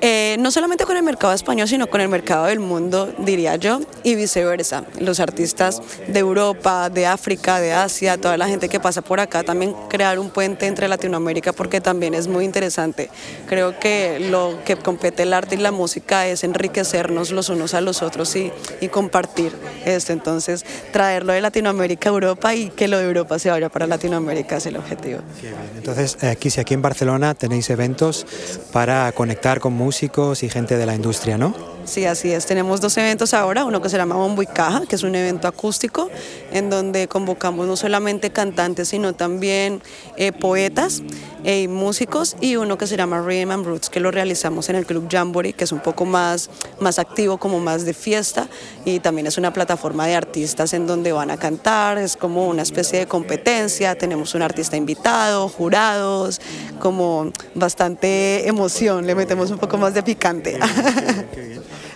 Eh, 0.00 0.36
no 0.38 0.50
solamente 0.50 0.84
con 0.84 0.96
el 0.96 1.02
mercado 1.02 1.32
español, 1.32 1.68
sino 1.68 1.86
con 1.86 2.00
el 2.00 2.08
mercado 2.08 2.46
del 2.46 2.60
mundo, 2.60 3.12
diría 3.18 3.56
yo, 3.56 3.80
y 4.02 4.14
viceversa. 4.14 4.84
Los 4.98 5.20
artistas 5.20 5.82
de 6.06 6.18
Europa, 6.18 6.90
de 6.90 7.06
África, 7.06 7.60
de 7.60 7.72
Asia, 7.72 8.18
toda 8.18 8.36
la 8.36 8.48
gente 8.48 8.68
que 8.68 8.80
pasa 8.80 9.02
por 9.02 9.20
acá, 9.20 9.42
también 9.42 9.74
crear 9.88 10.18
un 10.18 10.30
puente 10.30 10.66
entre 10.66 10.88
Latinoamérica 10.88 11.52
porque 11.52 11.80
también 11.80 12.14
es 12.14 12.28
muy 12.28 12.44
interesante. 12.44 13.10
Creo 13.48 13.78
que 13.78 14.18
lo 14.20 14.58
que 14.64 14.76
compete 14.76 15.22
el 15.22 15.32
arte 15.32 15.54
y 15.54 15.58
la 15.58 15.72
música 15.72 16.26
es 16.26 16.44
enriquecernos 16.44 17.30
los 17.30 17.48
unos 17.48 17.74
a 17.74 17.80
los 17.80 18.02
otros 18.02 18.34
y, 18.36 18.52
y 18.80 18.88
compartir 18.88 19.52
esto. 19.84 20.12
Entonces, 20.12 20.64
traerlo 20.92 21.32
de 21.32 21.40
Latinoamérica 21.40 22.10
a 22.10 22.12
Europa 22.12 22.54
y 22.54 22.70
que 22.70 22.88
lo 22.88 22.98
de 22.98 23.04
Europa 23.04 23.38
se 23.38 23.50
vaya 23.50 23.68
para 23.68 23.86
Latinoamérica 23.86 24.56
es 24.56 24.66
el 24.66 24.76
objetivo. 24.76 25.20
Entonces, 25.76 26.22
aquí, 26.24 26.50
si 26.50 26.60
aquí 26.60 26.74
en 26.74 26.82
Barcelona 26.82 27.34
tenéis 27.34 27.70
eventos 27.70 28.26
para 28.72 29.10
conectar 29.12 29.55
con 29.60 29.72
músicos 29.72 30.42
y 30.42 30.48
gente 30.48 30.76
de 30.76 30.86
la 30.86 30.94
industria, 30.94 31.38
¿no? 31.38 31.75
Sí, 31.86 32.04
así 32.04 32.32
es. 32.32 32.46
Tenemos 32.46 32.80
dos 32.80 32.96
eventos 32.96 33.32
ahora, 33.32 33.64
uno 33.64 33.80
que 33.80 33.88
se 33.88 33.96
llama 33.96 34.16
Bombo 34.16 34.42
y 34.42 34.46
Caja, 34.46 34.82
que 34.88 34.96
es 34.96 35.04
un 35.04 35.14
evento 35.14 35.46
acústico, 35.46 36.10
en 36.52 36.68
donde 36.68 37.06
convocamos 37.06 37.66
no 37.68 37.76
solamente 37.76 38.30
cantantes, 38.30 38.88
sino 38.88 39.14
también 39.14 39.80
eh, 40.16 40.32
poetas 40.32 41.02
eh, 41.44 41.62
y 41.62 41.68
músicos, 41.68 42.36
y 42.40 42.56
uno 42.56 42.76
que 42.76 42.88
se 42.88 42.96
llama 42.96 43.22
Rhythm 43.22 43.52
and 43.52 43.66
Roots, 43.66 43.88
que 43.88 44.00
lo 44.00 44.10
realizamos 44.10 44.68
en 44.68 44.74
el 44.74 44.84
Club 44.84 45.06
Jamboree, 45.08 45.52
que 45.52 45.62
es 45.62 45.70
un 45.70 45.78
poco 45.78 46.04
más, 46.04 46.50
más 46.80 46.98
activo, 46.98 47.38
como 47.38 47.60
más 47.60 47.84
de 47.84 47.94
fiesta, 47.94 48.48
y 48.84 48.98
también 48.98 49.28
es 49.28 49.38
una 49.38 49.52
plataforma 49.52 50.08
de 50.08 50.16
artistas 50.16 50.74
en 50.74 50.88
donde 50.88 51.12
van 51.12 51.30
a 51.30 51.36
cantar, 51.36 51.98
es 51.98 52.16
como 52.16 52.48
una 52.48 52.62
especie 52.62 52.98
de 52.98 53.06
competencia, 53.06 53.96
tenemos 53.96 54.34
un 54.34 54.42
artista 54.42 54.76
invitado, 54.76 55.48
jurados, 55.48 56.40
como 56.80 57.30
bastante 57.54 58.48
emoción, 58.48 59.06
le 59.06 59.14
metemos 59.14 59.52
un 59.52 59.58
poco 59.58 59.78
más 59.78 59.94
de 59.94 60.02
picante. 60.02 60.58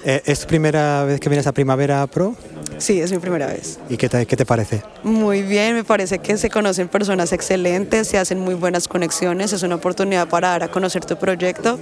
Eh, 0.05 0.23
¿Es 0.25 0.41
tu 0.41 0.47
primera 0.47 1.05
vez 1.05 1.21
que 1.21 1.29
vienes 1.29 1.47
a 1.47 1.53
Primavera 1.53 2.07
Pro? 2.07 2.35
Sí, 2.79 3.01
es 3.01 3.13
mi 3.13 3.19
primera 3.19 3.47
vez. 3.47 3.79
¿Y 3.91 3.99
qué 3.99 4.09
te, 4.09 4.25
qué 4.25 4.37
te, 4.37 4.47
parece? 4.47 4.83
Muy 5.03 5.43
bien, 5.43 5.75
me 5.75 5.85
parece 5.85 6.19
que 6.19 6.39
se 6.39 6.49
conocen 6.49 6.89
personas 6.89 7.33
excelentes, 7.33 8.09
se 8.09 8.17
hacen 8.17 8.41
muy 8.41 8.55
buenas 8.55 8.89
conexiones, 8.89 9.53
es 9.53 9.63
una 9.63 9.75
oportunidad 9.75 10.29
para 10.29 10.49
dar 10.49 10.63
a 10.63 10.69
conocer 10.69 11.05
tu 11.05 11.17
proyecto 11.17 11.79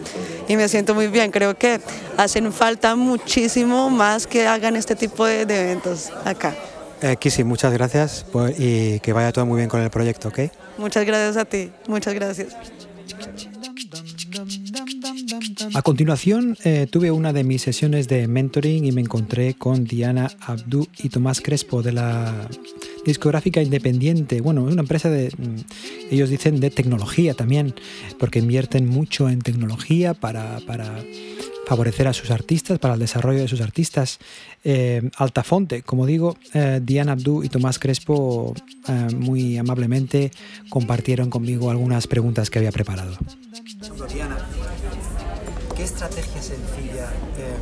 y 0.48 0.56
me 0.56 0.68
siento 0.68 0.96
muy 0.96 1.06
bien. 1.06 1.30
Creo 1.30 1.56
que 1.56 1.80
hacen 2.16 2.52
falta 2.52 2.96
muchísimo 2.96 3.90
más 3.90 4.26
que 4.26 4.48
hagan 4.48 4.74
este 4.74 4.96
tipo 4.96 5.24
de, 5.24 5.42
eventos 5.42 6.10
acá. 6.24 6.56
Eh, 7.00 7.14
Kisi, 7.16 7.44
muchas 7.44 7.72
gracias 7.72 8.26
y 8.58 8.98
que 8.98 9.12
vaya 9.12 9.30
todo 9.30 9.46
muy 9.46 9.58
bien 9.58 9.68
con 9.68 9.80
el 9.80 9.90
proyecto, 9.90 10.28
¿ok? 10.28 10.40
Muchas 10.78 11.04
gracias 11.04 11.36
a 11.36 11.44
ti, 11.44 11.70
muchas 11.86 12.14
gracias. 12.14 12.56
A 15.74 15.82
continuación, 15.82 16.56
eh, 16.64 16.86
tuve 16.90 17.10
una 17.10 17.32
de 17.32 17.42
mis 17.42 17.62
sesiones 17.62 18.06
de 18.06 18.28
mentoring 18.28 18.84
y 18.84 18.92
me 18.92 19.00
encontré 19.00 19.54
con 19.54 19.84
Diana 19.84 20.30
Abdu 20.40 20.86
y 20.98 21.08
Tomás 21.08 21.40
Crespo 21.40 21.82
de 21.82 21.92
la 21.92 22.48
discográfica 23.04 23.60
independiente. 23.60 24.40
Bueno, 24.40 24.66
es 24.66 24.72
una 24.72 24.82
empresa 24.82 25.10
de, 25.10 25.28
mm, 25.28 26.12
ellos 26.12 26.30
dicen, 26.30 26.60
de 26.60 26.70
tecnología 26.70 27.34
también, 27.34 27.74
porque 28.18 28.38
invierten 28.38 28.88
mucho 28.88 29.28
en 29.28 29.40
tecnología 29.40 30.14
para, 30.14 30.60
favorecer 31.66 32.08
a 32.08 32.14
sus 32.14 32.30
artistas, 32.30 32.78
para 32.78 32.94
el 32.94 33.00
desarrollo 33.00 33.40
de 33.40 33.48
sus 33.48 33.60
artistas. 33.60 34.20
Eh, 34.64 35.10
Altafonte, 35.16 35.82
como 35.82 36.06
digo, 36.06 36.38
eh, 36.54 36.80
Diana 36.82 37.12
Abdu 37.12 37.42
y 37.44 37.50
Tomás 37.50 37.78
Crespo 37.78 38.54
muy 39.14 39.58
amablemente 39.58 40.30
compartieron 40.70 41.28
conmigo 41.28 41.70
algunas 41.70 42.06
preguntas 42.06 42.48
que 42.48 42.58
había 42.58 42.72
preparado. 42.72 43.18
Diana, 44.10 44.38
¿qué 45.78 45.84
estrategia 45.84 46.42
sencilla, 46.42 47.08
eh, 47.38 47.56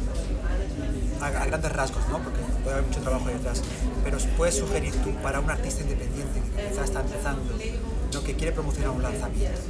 a, 1.21 1.45
grandes 1.45 1.71
rasgos, 1.71 2.09
¿no? 2.09 2.19
porque 2.21 2.41
puede 2.65 2.77
haber 2.77 2.87
mucho 2.87 3.01
trabajo 3.01 3.29
detrás, 3.29 3.61
pero 4.03 4.17
puedes 4.39 4.57
sugerir 4.57 4.95
tú 5.03 5.11
para 5.23 5.39
un 5.39 5.51
artista 5.51 5.83
independiente 5.83 6.41
que 6.57 6.69
quizás 6.69 6.87
está 6.87 7.03
empezando, 7.03 7.43
¿no? 8.15 8.23
que 8.23 8.35
quiere 8.35 8.53
promocionar 8.53 8.93
un 8.93 9.03
lanzamiento? 9.03 9.61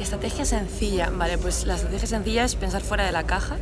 Estrategia 0.00 0.44
sencilla, 0.44 1.10
vale, 1.10 1.38
pues 1.38 1.66
la 1.66 1.76
estrategia 1.76 2.08
sencilla 2.08 2.44
es 2.44 2.56
pensar 2.56 2.82
fuera 2.82 3.06
de 3.06 3.12
la 3.12 3.24
caja 3.26 3.58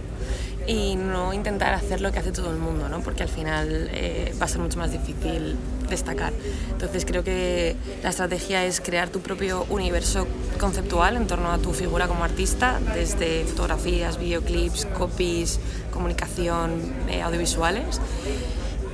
y 0.66 0.96
no 0.96 1.32
intentar 1.32 1.74
hacer 1.74 2.00
lo 2.00 2.12
que 2.12 2.18
hace 2.18 2.32
todo 2.32 2.50
el 2.50 2.56
mundo, 2.56 2.88
¿no? 2.88 3.00
porque 3.00 3.22
al 3.22 3.28
final 3.28 3.88
eh, 3.92 4.34
va 4.40 4.46
a 4.46 4.48
ser 4.48 4.60
mucho 4.60 4.78
más 4.78 4.90
difícil 4.90 5.56
destacar. 5.88 6.32
Entonces 6.70 7.04
creo 7.04 7.22
que 7.22 7.76
la 8.02 8.10
estrategia 8.10 8.64
es 8.64 8.80
crear 8.80 9.08
tu 9.08 9.20
propio 9.20 9.64
universo 9.68 10.26
conceptual 10.58 11.16
en 11.16 11.26
torno 11.26 11.52
a 11.52 11.58
tu 11.58 11.72
figura 11.72 12.08
como 12.08 12.24
artista, 12.24 12.80
desde 12.94 13.44
fotografías, 13.44 14.18
videoclips, 14.18 14.86
copies, 14.86 15.60
comunicación, 15.92 16.94
eh, 17.08 17.22
audiovisuales 17.22 18.00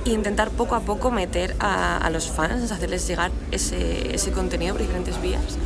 e 0.05 0.09
intentar 0.11 0.49
poco 0.49 0.75
a 0.75 0.81
poco 0.81 1.11
meter 1.11 1.55
a, 1.59 2.09
los 2.11 2.27
fans, 2.27 2.71
hacerles 2.71 3.07
llegar 3.07 3.31
ese, 3.51 4.13
ese, 4.13 4.31
contenido 4.31 4.73
por 4.73 4.81
diferentes 4.81 5.21
vías, 5.21 5.57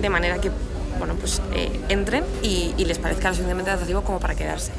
de 0.00 0.10
manera 0.10 0.38
que 0.38 0.50
bueno, 0.98 1.14
pues, 1.14 1.40
eh, 1.52 1.80
entren 1.88 2.24
y, 2.42 2.72
les 2.84 2.98
parezca 2.98 3.28
lo 3.28 3.34
suficientemente 3.34 3.70
atractivo 3.70 4.02
como 4.02 4.20
para 4.20 4.34
quedarse. 4.34 4.72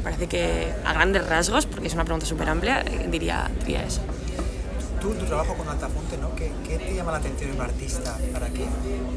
Eh, 0.00 0.02
me 0.02 0.02
parece 0.02 0.26
que 0.26 0.72
a 0.84 0.92
grandes 0.92 1.26
rasgos, 1.26 1.66
porque 1.66 1.88
es 1.88 1.94
una 1.94 2.04
pregunta 2.04 2.26
súper 2.26 2.48
amplia, 2.48 2.80
eh, 2.80 3.06
diría, 3.10 3.50
diría 3.60 3.84
eso. 3.84 4.00
Tú, 5.00 5.14
tu 5.14 5.24
trabajo 5.26 5.54
con 5.54 5.68
Altafonte, 5.68 6.16
¿no? 6.18 6.34
¿Qué, 6.34 6.50
¿Qué, 6.66 6.78
te 6.78 6.94
llama 6.94 7.12
la 7.12 7.18
atención 7.18 7.50
en 7.50 7.56
un 7.56 7.62
artista 7.62 8.16
para 8.32 8.48
que 8.48 8.66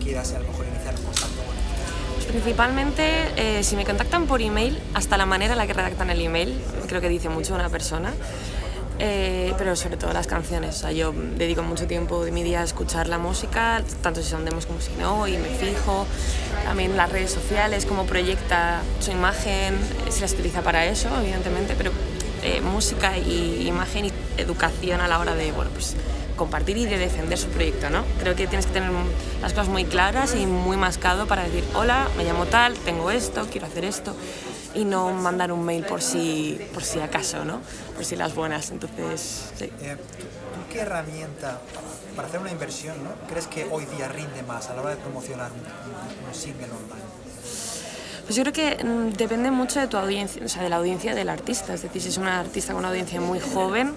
quieras 0.01 0.33
a 0.33 0.39
lo 0.39 0.47
mejor 0.47 0.65
iniciar 0.67 0.95
un 0.95 1.03
contacto 1.03 1.41
con 1.43 1.55
él? 1.55 2.27
Principalmente, 2.27 3.63
si 3.63 3.75
me 3.75 3.85
contactan 3.85 4.25
por 4.27 4.41
email, 4.41 4.79
hasta 4.93 5.17
la 5.17 5.25
manera 5.25 5.53
en 5.53 5.59
la 5.59 5.67
que 5.67 5.73
redactan 5.73 6.09
el 6.09 6.21
email, 6.21 6.57
creo 6.87 7.01
que 7.01 7.09
dice 7.09 7.27
mucho 7.27 7.53
de 7.53 7.59
una 7.59 7.69
persona. 7.69 8.13
Eh, 8.99 9.53
pero 9.57 9.75
sobre 9.75 9.97
todo 9.97 10.13
las 10.13 10.27
canciones. 10.27 10.75
O 10.75 10.79
sea, 10.79 10.91
yo 10.91 11.13
dedico 11.37 11.63
mucho 11.63 11.87
tiempo 11.87 12.23
de 12.23 12.31
mi 12.31 12.43
día 12.43 12.61
a 12.61 12.63
escuchar 12.63 13.07
la 13.07 13.17
música, 13.17 13.83
tanto 14.01 14.21
si 14.21 14.29
son 14.29 14.45
demos 14.45 14.65
como 14.65 14.79
si 14.81 14.91
no, 14.93 15.27
y 15.27 15.37
me 15.37 15.49
fijo. 15.49 16.05
También 16.63 16.95
las 16.95 17.11
redes 17.11 17.31
sociales, 17.31 17.85
cómo 17.85 18.05
proyecta 18.05 18.81
su 18.99 19.11
imagen, 19.11 19.75
se 20.09 20.21
las 20.21 20.33
utiliza 20.33 20.61
para 20.61 20.85
eso, 20.85 21.09
evidentemente, 21.19 21.73
pero 21.77 21.91
eh, 22.43 22.61
música 22.61 23.17
y 23.17 23.67
imagen 23.67 24.05
y 24.05 24.11
educación 24.37 25.01
a 25.01 25.07
la 25.07 25.19
hora 25.19 25.35
de 25.35 25.51
pues, 25.53 25.95
compartir 26.35 26.77
y 26.77 26.85
de 26.85 26.97
defender 26.97 27.37
su 27.37 27.47
proyecto. 27.47 27.89
¿no? 27.89 28.03
Creo 28.19 28.35
que 28.35 28.47
tienes 28.47 28.67
que 28.67 28.73
tener 28.73 28.91
las 29.41 29.53
cosas 29.53 29.69
muy 29.69 29.85
claras 29.85 30.35
y 30.35 30.45
muy 30.45 30.77
mascado 30.77 31.25
para 31.27 31.43
decir, 31.43 31.63
hola, 31.73 32.07
me 32.17 32.23
llamo 32.23 32.45
tal, 32.45 32.75
tengo 32.75 33.11
esto, 33.11 33.47
quiero 33.51 33.67
hacer 33.67 33.85
esto 33.85 34.15
y 34.75 34.85
no 34.85 35.11
mandar 35.11 35.51
un 35.51 35.63
mail 35.63 35.85
por 35.85 36.01
si, 36.01 36.59
por 36.73 36.83
si 36.83 36.99
acaso, 36.99 37.45
¿no? 37.45 37.61
Por 37.95 38.05
si 38.05 38.15
las 38.15 38.33
buenas. 38.35 38.71
Entonces, 38.71 39.51
sí. 39.57 39.65
Eh, 39.81 39.97
qué 40.71 40.79
herramienta 40.79 41.59
para 42.15 42.27
hacer 42.27 42.39
una 42.39 42.51
inversión 42.51 42.95
¿no? 43.03 43.09
crees 43.27 43.47
que 43.47 43.67
hoy 43.71 43.85
día 43.85 44.07
rinde 44.07 44.43
más 44.43 44.69
a 44.69 44.75
la 44.75 44.81
hora 44.81 44.89
de 44.91 44.97
promocionar 44.97 45.51
un, 45.51 46.27
un 46.27 46.35
single 46.35 46.65
online? 46.65 47.23
Pues 48.25 48.35
yo 48.37 48.43
creo 48.43 48.53
que 48.53 48.83
mm, 48.83 49.09
depende 49.17 49.51
mucho 49.51 49.79
de 49.79 49.87
tu 49.87 49.97
audiencia, 49.97 50.43
o 50.43 50.47
sea, 50.47 50.63
de 50.63 50.69
la 50.69 50.77
audiencia 50.77 51.13
del 51.13 51.29
artista. 51.29 51.73
Es 51.73 51.81
decir, 51.81 52.01
si 52.01 52.07
es 52.09 52.17
un 52.17 52.27
artista 52.27 52.71
con 52.73 52.79
una 52.79 52.89
audiencia 52.89 53.19
muy 53.19 53.39
joven, 53.39 53.93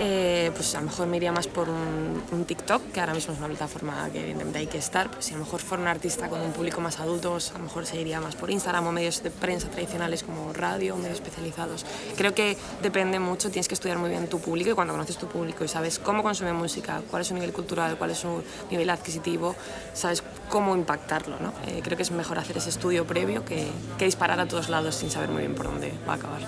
eh, 0.00 0.52
pues 0.54 0.74
a 0.76 0.80
lo 0.80 0.86
mejor 0.86 1.08
me 1.08 1.16
iría 1.16 1.32
más 1.32 1.48
por 1.48 1.68
un, 1.68 2.44
TikTok, 2.46 2.92
que 2.92 3.00
ahora 3.00 3.14
mismo 3.14 3.32
es 3.32 3.38
una 3.40 3.48
plataforma 3.48 4.08
que 4.12 4.20
evidentemente 4.20 4.60
hay 4.60 4.66
que 4.68 4.78
estar. 4.78 5.10
Pues 5.10 5.26
si 5.26 5.34
a 5.34 5.38
lo 5.38 5.44
mejor 5.44 5.60
fuera 5.60 5.82
un 5.82 5.88
artista 5.88 6.28
con 6.28 6.40
un 6.40 6.52
público 6.52 6.80
más 6.80 7.00
adulto, 7.00 7.32
pues 7.32 7.50
a 7.50 7.58
lo 7.58 7.64
mejor 7.64 7.84
se 7.84 8.00
iría 8.00 8.20
más 8.20 8.36
por 8.36 8.50
Instagram 8.50 8.86
o 8.86 8.92
medios 8.92 9.22
de 9.22 9.30
prensa 9.30 9.68
tradicionales 9.68 10.22
como 10.22 10.52
radio 10.52 10.96
medios 10.96 11.14
especializados. 11.14 11.84
Creo 12.16 12.32
que 12.32 12.56
depende 12.80 13.18
mucho, 13.18 13.50
tienes 13.50 13.66
que 13.66 13.74
estudiar 13.74 13.98
muy 13.98 14.08
bien 14.08 14.28
tu 14.28 14.38
público 14.38 14.70
y 14.70 14.74
cuando 14.74 14.94
conoces 14.94 15.16
tu 15.18 15.26
público 15.26 15.64
y 15.64 15.68
sabes 15.68 15.98
cómo 15.98 16.22
consume 16.22 16.52
música, 16.52 17.02
cuál 17.10 17.22
es 17.22 17.28
su 17.28 17.34
nivel 17.34 17.52
cultural, 17.52 17.96
cuál 17.98 18.12
es 18.12 18.18
su 18.18 18.42
nivel 18.70 18.88
adquisitivo, 18.90 19.56
sabes 19.94 20.22
cómo 20.48 20.76
impactarlo. 20.76 21.38
¿no? 21.40 21.52
Eh, 21.66 21.80
creo 21.82 21.96
que 21.96 22.04
es 22.04 22.12
mejor 22.12 22.38
hacer 22.38 22.56
ese 22.56 22.70
estudio 22.70 23.04
previo 23.04 23.44
que, 23.44 23.66
que 23.98 24.04
disparar 24.04 24.38
a 24.38 24.46
todos 24.46 24.68
lados 24.68 24.94
sin 24.94 25.10
saber 25.10 25.28
muy 25.28 25.40
bien 25.40 25.54
por 25.54 25.66
dónde 25.66 25.92
va 26.06 26.12
a 26.12 26.16
acabar. 26.16 26.42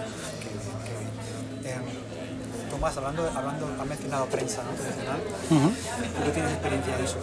Tomás, 2.81 2.97
hablando, 2.97 3.31
hablando, 3.37 3.69
ha 3.79 3.85
mencionado 3.85 4.25
prensa 4.25 4.63
¿no? 4.63 4.71
tradicional, 4.71 5.21
uh 5.51 6.25
¿tú 6.25 6.31
tienes 6.33 6.53
experiencia 6.53 6.97
de 6.97 7.05
eso? 7.05 7.17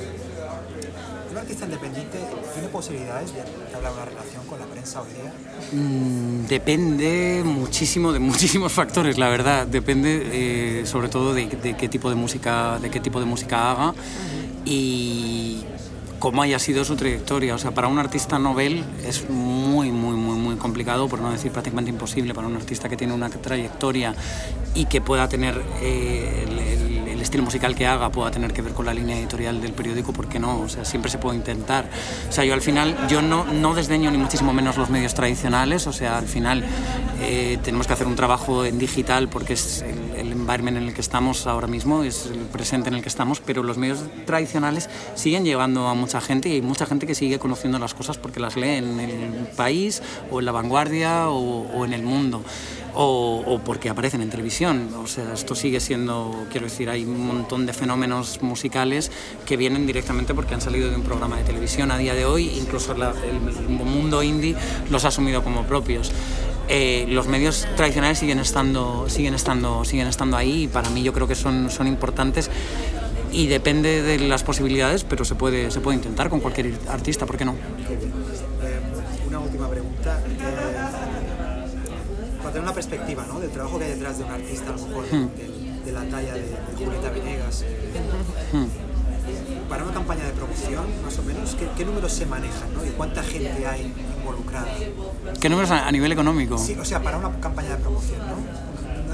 ¿Un 1.31 1.37
artista 1.37 1.65
independiente 1.65 2.19
tiene 2.53 2.67
posibilidades 2.67 3.33
de 3.33 3.41
hablar 3.75 3.91
una 3.93 4.05
relación 4.05 4.45
con 4.45 4.59
la 4.59 4.67
prensa 4.67 5.01
hoy 5.01 5.07
día? 5.13 5.33
Mm, 5.71 6.45
depende 6.45 7.41
muchísimo 7.43 8.13
de 8.13 8.19
muchísimos 8.31 8.71
factores, 8.71 9.17
la 9.17 9.29
verdad. 9.29 9.65
Depende 9.65 10.21
eh, 10.31 10.85
sobre 10.85 11.09
todo 11.09 11.33
de, 11.33 11.47
de, 11.47 11.75
qué 11.75 11.89
tipo 11.89 12.11
de 12.11 12.15
música, 12.15 12.77
de 12.77 12.91
qué 12.91 12.99
tipo 12.99 13.19
de 13.19 13.25
música 13.25 13.71
haga 13.71 13.95
y 14.63 15.63
cómo 16.19 16.41
haya 16.41 16.59
sido 16.59 16.85
su 16.85 16.95
trayectoria. 16.95 17.55
O 17.55 17.57
sea, 17.57 17.71
para 17.71 17.87
un 17.87 17.97
artista 17.97 18.37
novel 18.37 18.83
es 19.03 19.27
muy, 19.29 19.91
muy, 19.91 20.15
muy 20.15 20.26
complicado, 20.57 21.07
por 21.07 21.19
no 21.19 21.31
decir 21.31 21.51
prácticamente 21.51 21.91
imposible, 21.91 22.33
para 22.33 22.47
un 22.47 22.55
artista 22.55 22.89
que 22.89 22.97
tiene 22.97 23.13
una 23.13 23.29
trayectoria 23.29 24.13
y 24.73 24.85
que 24.85 25.01
pueda 25.01 25.27
tener 25.27 25.61
eh, 25.81 26.45
el, 26.47 27.21
estilo 27.27 27.43
musical 27.43 27.75
que 27.75 27.85
haga 27.85 28.09
pueda 28.09 28.31
tener 28.31 28.53
que 28.53 28.61
ver 28.61 28.71
con 28.71 28.85
la 28.85 28.93
línea 28.93 29.17
editorial 29.17 29.59
del 29.59 29.73
periódico, 29.73 30.13
¿por 30.13 30.29
qué 30.29 30.39
no? 30.39 30.61
O 30.61 30.69
sea, 30.69 30.85
siempre 30.85 31.11
se 31.11 31.17
puede 31.17 31.35
intentar. 31.35 31.89
O 32.29 32.31
sea, 32.31 32.45
yo 32.45 32.53
al 32.53 32.61
final, 32.61 32.95
yo 33.09 33.21
no, 33.21 33.43
no 33.43 33.73
desdeño 33.73 34.09
ni 34.11 34.17
muchísimo 34.17 34.53
menos 34.53 34.77
los 34.77 34.89
medios 34.89 35.13
tradicionales, 35.13 35.87
o 35.87 35.91
sea, 35.91 36.19
al 36.19 36.27
final 36.27 36.63
eh, 37.19 37.57
tenemos 37.63 37.85
que 37.85 37.93
hacer 37.93 38.07
un 38.07 38.15
trabajo 38.15 38.63
en 38.63 38.79
digital 38.79 39.27
porque 39.27 39.53
es 39.53 39.81
el, 39.81 40.27
el 40.27 40.31
environment 40.47 40.77
en 40.77 40.83
el 40.83 40.93
que 40.93 41.01
estamos 41.01 41.45
ahora 41.45 41.67
mismo, 41.67 42.03
es 42.03 42.27
el 42.27 42.39
presente 42.39 42.87
en 42.87 42.95
el 42.95 43.01
que 43.01 43.09
estamos, 43.09 43.41
pero 43.41 43.63
los 43.63 43.77
medios 43.77 43.99
tradicionales 44.25 44.89
siguen 45.13 45.43
llevando 45.43 45.89
a 45.89 45.93
mucha 45.93 46.21
gente 46.21 46.47
y 46.47 46.53
hay 46.53 46.61
mucha 46.61 46.85
gente 46.85 47.05
que 47.05 47.15
sigue 47.15 47.37
conociendo 47.37 47.77
las 47.79 47.93
cosas 47.93 48.17
porque 48.17 48.39
las 48.39 48.55
lee 48.55 48.77
en 48.77 48.99
el 49.01 49.47
país 49.57 50.01
o 50.31 50.39
en 50.39 50.45
la 50.45 50.53
vanguardia 50.53 51.27
o, 51.27 51.67
o 51.67 51.83
en 51.83 51.91
el 51.91 52.03
mundo 52.03 52.41
o, 52.99 53.61
porque 53.63 53.89
aparecen 53.89 54.21
en 54.21 54.29
televisión. 54.29 54.89
O 54.97 55.07
sea, 55.07 55.33
esto 55.33 55.55
sigue 55.55 55.79
siendo, 55.79 56.47
quiero 56.51 56.65
decir, 56.65 56.89
hay 56.89 57.05
un 57.05 57.25
montón 57.25 57.65
de 57.65 57.73
fenómenos 57.73 58.41
musicales 58.41 59.11
que 59.45 59.57
vienen 59.57 59.85
directamente 59.85 60.33
porque 60.33 60.55
han 60.55 60.61
salido 60.61 60.89
de 60.89 60.95
un 60.95 61.03
programa 61.03 61.37
de 61.37 61.43
televisión 61.43 61.91
a 61.91 61.97
día 61.97 62.15
de 62.15 62.25
hoy, 62.25 62.49
incluso 62.49 62.93
el 62.93 63.69
mundo 63.69 64.23
indie 64.23 64.55
los 64.89 65.05
ha 65.05 65.09
asumido 65.09 65.43
como 65.43 65.63
propios. 65.63 66.11
Eh, 66.69 67.05
los 67.09 67.27
medios 67.27 67.67
tradicionales 67.75 68.19
siguen 68.19 68.39
estando, 68.39 69.07
siguen 69.09 69.33
estando, 69.33 69.85
siguen 69.85 70.07
estando 70.07 70.35
ahí 70.35 70.63
y 70.63 70.67
para 70.67 70.89
mí 70.89 71.01
yo 71.01 71.13
creo 71.13 71.27
que 71.27 71.35
son, 71.35 71.69
son 71.69 71.87
importantes 71.87 72.49
y 73.31 73.47
depende 73.47 74.01
de 74.01 74.19
las 74.19 74.43
posibilidades, 74.43 75.03
pero 75.03 75.23
se 75.23 75.35
puede, 75.35 75.71
se 75.71 75.79
puede 75.79 75.97
intentar 75.97 76.29
con 76.29 76.39
cualquier 76.39 76.73
artista, 76.89 77.25
¿por 77.25 77.37
qué 77.37 77.45
no? 77.45 77.55
una 79.27 79.39
última 79.39 79.69
pregunta 79.69 80.19
para 82.37 82.51
tener 82.51 82.63
una 82.63 82.73
perspectiva 82.73 83.25
¿no? 83.27 83.39
del 83.39 83.49
trabajo 83.49 83.77
que 83.77 83.85
hay 83.85 83.91
detrás 83.91 84.17
de 84.17 84.23
un 84.23 84.31
artista, 84.31 84.69
a 84.69 84.77
lo 84.77 84.87
mejor 84.87 85.05
hmm. 85.11 85.29
de, 85.85 85.91
la 85.91 86.03
talla 86.05 86.33
de, 86.33 86.55
Julieta 86.77 87.09
Venegas. 87.09 87.65
Hmm. 88.53 88.65
Para 89.67 89.83
una 89.83 89.93
campaña 89.93 90.23
de 90.23 90.31
promoción, 90.31 90.85
más 91.03 91.19
o 91.19 91.23
menos, 91.23 91.57
¿qué, 91.75 91.85
números 91.85 92.13
se 92.13 92.25
manejan 92.25 92.73
¿no? 92.73 92.85
y 92.85 92.89
cuánta 92.91 93.21
gente 93.21 93.67
hay 93.67 93.93
involucrada? 94.27 94.67
¿Qué 95.39 95.49
números 95.49 95.71
a, 95.71 95.91
nivel 95.91 96.11
económico? 96.11 96.57
Sí, 96.57 96.75
o 96.79 96.85
sea, 96.85 97.01
para 97.01 97.17
una 97.17 97.39
campaña 97.39 97.69
de 97.69 97.77
promoción, 97.77 98.19
¿no? 98.19 98.67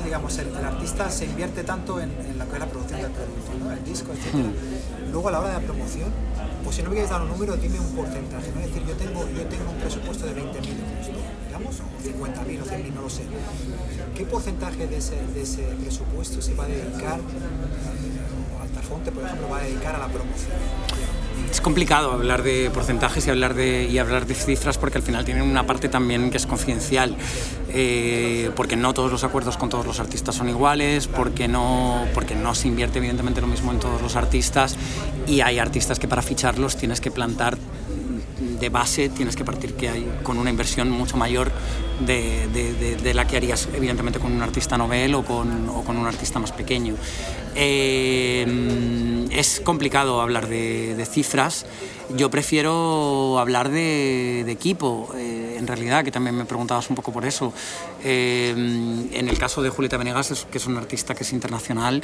digamos, 0.04 0.38
el, 0.38 0.56
artista 0.56 1.10
se 1.10 1.26
invierte 1.26 1.64
tanto 1.64 2.00
en, 2.00 2.12
en 2.12 2.38
la, 2.38 2.46
la 2.46 2.66
producción 2.68 3.02
del 3.02 3.12
producto, 3.12 3.52
¿no? 3.60 3.72
el 3.72 3.84
disco, 3.84 4.12
etc. 4.12 4.36
Hmm. 4.36 5.12
Luego 5.12 5.30
a 5.30 5.32
la 5.32 5.40
hora 5.40 5.50
de 5.50 5.62
la 5.62 5.62
promoción, 5.62 6.12
pues 6.64 6.76
si 6.76 6.84
no 6.84 6.90
me 6.90 6.96
quieres 6.96 7.10
dar 7.10 7.22
un 7.22 7.30
número, 7.30 7.56
dime 7.56 7.80
un 7.80 7.96
porcentaje. 7.96 8.52
¿no? 8.54 8.62
Es 8.62 8.68
decir, 8.68 8.84
yo 8.88 8.96
tengo, 8.96 9.28
yo 9.30 9.46
tengo 9.48 9.72
un 9.72 9.78
presupuesto 9.78 10.26
de 10.26 10.34
20.000 10.34 10.44
euros, 10.44 11.08
¿no? 11.10 11.48
digamos, 11.48 11.80
o 11.80 11.86
50.000 12.04 12.62
o 12.62 12.66
100.000, 12.66 12.94
no 12.94 13.02
lo 13.02 13.10
sé. 13.10 13.24
¿Qué 14.16 14.26
porcentaje 14.26 14.88
de 14.88 14.98
ese, 14.98 15.16
de 15.34 15.42
ese 15.42 15.64
presupuesto 15.82 16.42
se 16.42 16.54
va 16.54 16.66
a 16.66 16.68
dedicar, 16.68 17.20
o 17.20 18.62
Altafonte, 18.62 19.12
por 19.12 19.24
ejemplo, 19.24 19.50
va 19.50 19.60
a 19.60 19.64
dedicar 19.64 19.96
a 19.96 20.00
la 20.00 20.08
promoción? 20.08 20.58
Es 21.52 21.62
complicado 21.62 22.12
hablar 22.12 22.44
de 22.44 22.72
porcentajes 22.74 23.28
y 23.28 23.30
hablar 23.30 23.54
de, 23.54 23.86
y 23.86 23.98
hablar 24.00 24.26
de 24.26 24.34
cifras 24.34 24.78
porque 24.78 24.98
al 24.98 25.04
final 25.04 25.24
tienen 25.24 25.44
una 25.44 25.66
parte 25.66 25.88
también 25.88 26.32
que 26.32 26.38
es 26.38 26.46
confidencial, 26.46 27.16
eh, 27.70 28.52
porque 28.56 28.76
no 28.76 28.94
todos 28.94 29.12
los 29.12 29.24
acuerdos 29.24 29.58
con 29.58 29.70
todos 29.70 29.86
los 29.86 30.00
artistas 30.00 30.36
son 30.36 30.50
iguales, 30.50 31.08
porque 31.08 31.48
no, 31.48 32.06
porque 32.14 32.36
no 32.36 32.56
se 32.56 32.68
invierte 32.68 32.98
evidentemente 32.98 33.40
lo 33.42 33.48
mismo 33.48 33.72
en 33.72 33.80
todos 33.80 34.02
los 34.02 34.16
artistas 34.16 34.76
y 35.28 35.42
hay 35.42 35.60
artistas 35.60 36.00
que 36.00 36.08
para 36.08 36.22
ficharlos 36.22 36.76
tienes 36.76 37.02
que 37.02 37.12
plantar 37.12 37.58
de 38.64 38.70
base 38.70 39.10
tienes 39.10 39.36
que 39.36 39.44
partir 39.44 39.74
que 39.74 39.90
hay 39.90 40.20
con 40.24 40.38
una 40.38 40.50
inversión 40.50 40.90
mucho 40.90 41.18
mayor 41.18 41.52
de, 42.06 43.12
la 43.14 43.28
que 43.28 43.36
harías 43.38 43.68
evidentemente 43.74 44.20
con 44.20 44.32
un 44.32 44.42
artista 44.42 44.78
novel 44.78 45.16
o 45.16 45.24
con, 45.24 45.68
o 45.70 45.84
con 45.84 45.98
un 45.98 46.08
artista 46.08 46.40
más 46.40 46.52
pequeño. 46.54 46.96
Eh, 47.56 49.28
es 49.32 49.60
complicado 49.60 50.22
hablar 50.22 50.48
de, 50.48 51.06
cifras, 51.10 51.66
yo 52.16 52.30
prefiero 52.30 53.38
hablar 53.38 53.70
de, 53.70 54.50
equipo, 54.50 55.10
eh, 55.16 55.43
en 55.58 55.68
realidad, 55.68 56.04
que 56.04 56.12
también 56.12 56.36
me 56.36 56.46
preguntabas 56.46 56.90
un 56.90 56.96
poco 56.96 57.12
por 57.12 57.26
eso. 57.26 57.54
Eh, 58.04 58.52
en 59.12 59.28
el 59.30 59.38
caso 59.38 59.62
de 59.62 59.70
Julieta 59.70 59.98
Venegas, 59.98 60.46
que 60.52 60.58
es 60.58 60.66
un 60.68 60.78
artista 60.78 61.14
que 61.16 61.24
es 61.24 61.34
internacional, 61.34 62.02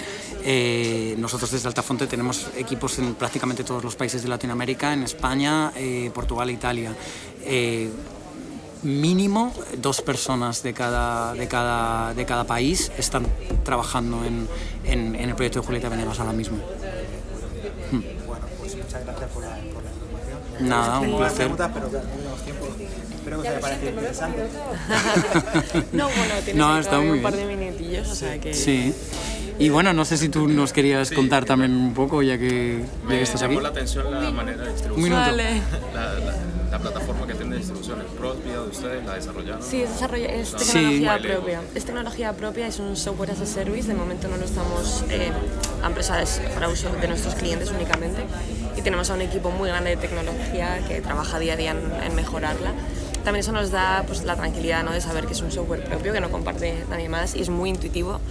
nosotros 1.18 1.52
desde 1.52 1.68
Altafonte 1.68 2.08
tenemos 2.08 2.48
equipos 2.58 3.00
en 3.00 3.16
prácticamente 3.16 3.64
todos 3.64 3.84
los 3.84 3.96
países 3.96 4.24
de 4.24 4.30
Latinoamérica, 4.30 4.94
en 4.94 5.04
España, 5.04 5.72
Portugal 6.14 6.50
e 6.50 6.54
Italia 6.54 6.92
mínimo 8.84 9.54
dos 9.78 10.02
personas 10.02 10.64
de 10.64 10.74
cada, 10.74 11.34
de 11.34 11.48
cada, 11.48 12.14
de 12.14 12.26
cada 12.26 12.46
país 12.46 12.92
están 12.98 13.28
trabajando 13.66 14.24
en, 14.24 14.48
en- 14.86 15.16
el 15.16 15.36
proyecto 15.36 15.60
de 15.60 15.66
Julieta 15.66 15.90
Venegas 15.90 16.18
ahora 16.20 16.32
mismo. 16.34 16.58
Hmm. 17.92 18.00
Bueno, 18.26 18.46
pues 18.58 18.76
muchas 18.78 19.04
gracias 19.04 19.30
por 19.32 19.44
la, 19.44 19.58
por. 19.74 19.84
Nada, 20.60 21.00
un 21.00 21.18
placer. 21.18 21.38
preguntas, 21.38 21.72
pero 21.74 21.88
tenemos 21.88 22.42
tiempo. 22.44 22.68
Espero 23.16 23.42
que 23.42 23.48
os 23.48 23.54
haya 23.54 23.60
parecido 23.62 23.90
interesante. 23.92 24.44
No, 25.94 26.06
bueno, 26.06 26.34
tienes 26.44 26.56
No, 26.56 26.80
está 26.80 27.00
muy 27.00 27.10
un 27.18 27.22
par 27.22 27.36
de 27.36 27.46
minutillos, 27.46 28.10
o 28.10 28.16
sea 28.16 28.40
que... 28.40 28.54
Sí. 28.54 28.94
Y 29.60 29.68
bueno, 29.70 29.92
no 29.94 30.06
sé 30.06 30.18
si 30.18 30.30
tú 30.30 30.48
nos 30.48 30.72
querías 30.72 31.12
contar 31.12 31.44
también 31.46 31.74
un 31.76 31.94
poco, 31.94 32.22
ya 32.24 32.38
que, 32.38 32.80
ya 32.80 32.86
que 33.02 33.08
Me 33.08 33.22
estás 33.22 33.42
llamó 33.42 33.56
aquí. 33.56 33.64
la 33.64 33.70
atención 33.70 34.10
la 34.24 34.32
manera 34.32 34.64
de 34.64 34.70
Un 34.70 34.74
distribución. 34.76 35.04
minuto. 35.10 35.30
Vale. 35.32 35.62
La, 35.94 36.14
la- 36.14 36.36
la 36.70 36.78
plataforma 36.78 37.26
que 37.26 37.34
tiene 37.34 37.54
de 37.54 37.58
distribución, 37.58 38.00
el 38.00 38.06
propia 38.06 38.54
de 38.54 38.60
ustedes, 38.70 39.04
la 39.04 39.16
desarrollaron. 39.16 39.64
Sí, 39.64 39.82
es, 39.82 39.90
desarrollo- 39.90 40.30
es 40.30 40.50
Sí. 40.50 40.74
tecnología 40.74 41.12
Vale. 41.14 41.30
propia. 41.34 41.62
Es 41.74 41.84
tecnología 41.86 42.34
propia, 42.34 42.68
es 42.68 42.78
un 42.80 42.96
software 42.96 43.32
as 43.32 43.42
a 43.42 43.46
service. 43.48 43.88
De 43.88 43.96
momento 43.96 44.28
no 44.28 44.38
lo 44.38 44.46
estamos 44.46 45.04
eh, 45.10 45.32
a 45.84 45.88
empresas 45.88 46.40
para 46.54 46.70
uso 46.70 46.90
de 47.02 47.08
nuestros 47.08 47.34
clientes 47.34 47.72
únicamente. 47.72 48.22
Y 48.80 48.82
tenemos 48.82 49.10
a 49.10 49.14
un 49.16 49.22
equipo 49.22 49.52
muy 49.52 49.68
grande 49.68 49.90
de 49.90 49.98
tecnología 49.98 50.80
que 50.88 51.02
trabaja 51.02 51.38
día 51.38 51.56
a 51.56 51.58
día 51.58 51.72
en, 51.72 52.16
mejorarla. 52.16 52.72
También 53.26 53.42
eso 53.42 53.52
nos 53.52 53.72
da 53.72 54.06
pues, 54.08 54.24
la 54.24 54.38
tranquilidad 54.38 54.86
¿no? 54.86 54.94
de 54.94 55.02
saber 55.02 55.26
que 55.26 55.34
es 55.34 55.42
un 55.42 55.52
software 55.52 55.84
propio, 55.84 56.14
que 56.14 56.22
no 56.22 56.32
comparte 56.32 56.86
nadie 56.90 57.10
más 57.10 57.36
y 57.36 57.42
es 57.42 57.50
muy 57.50 57.72
intuitivo, 57.72 58.22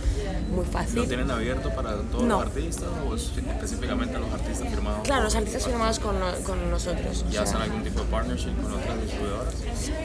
muy 0.48 0.64
¿Lo 0.64 0.70
fácil. 0.72 1.06
tienen 1.06 1.30
abierto 1.30 1.70
para 1.70 1.94
todos 2.10 2.24
No. 2.24 2.38
los 2.38 2.46
artistas 2.48 2.88
o 3.08 3.14
es 3.14 3.30
específicamente 3.36 4.18
los 4.18 4.32
artistas 4.32 4.68
firmados? 4.68 5.00
Claro, 5.04 5.24
los 5.24 5.34
artistas 5.34 5.64
firmados 5.66 5.98
con, 5.98 6.18
no- 6.18 6.34
con 6.44 6.70
nosotros. 6.70 7.24
o 7.26 7.30
¿Ya 7.30 7.32
sea, 7.32 7.42
hacen 7.42 7.62
algún 7.62 7.82
tipo 7.82 8.00
de 8.00 8.06
partnership 8.06 8.54
con 8.62 8.72
otras 8.74 9.00
distribuidoras? 9.00 9.54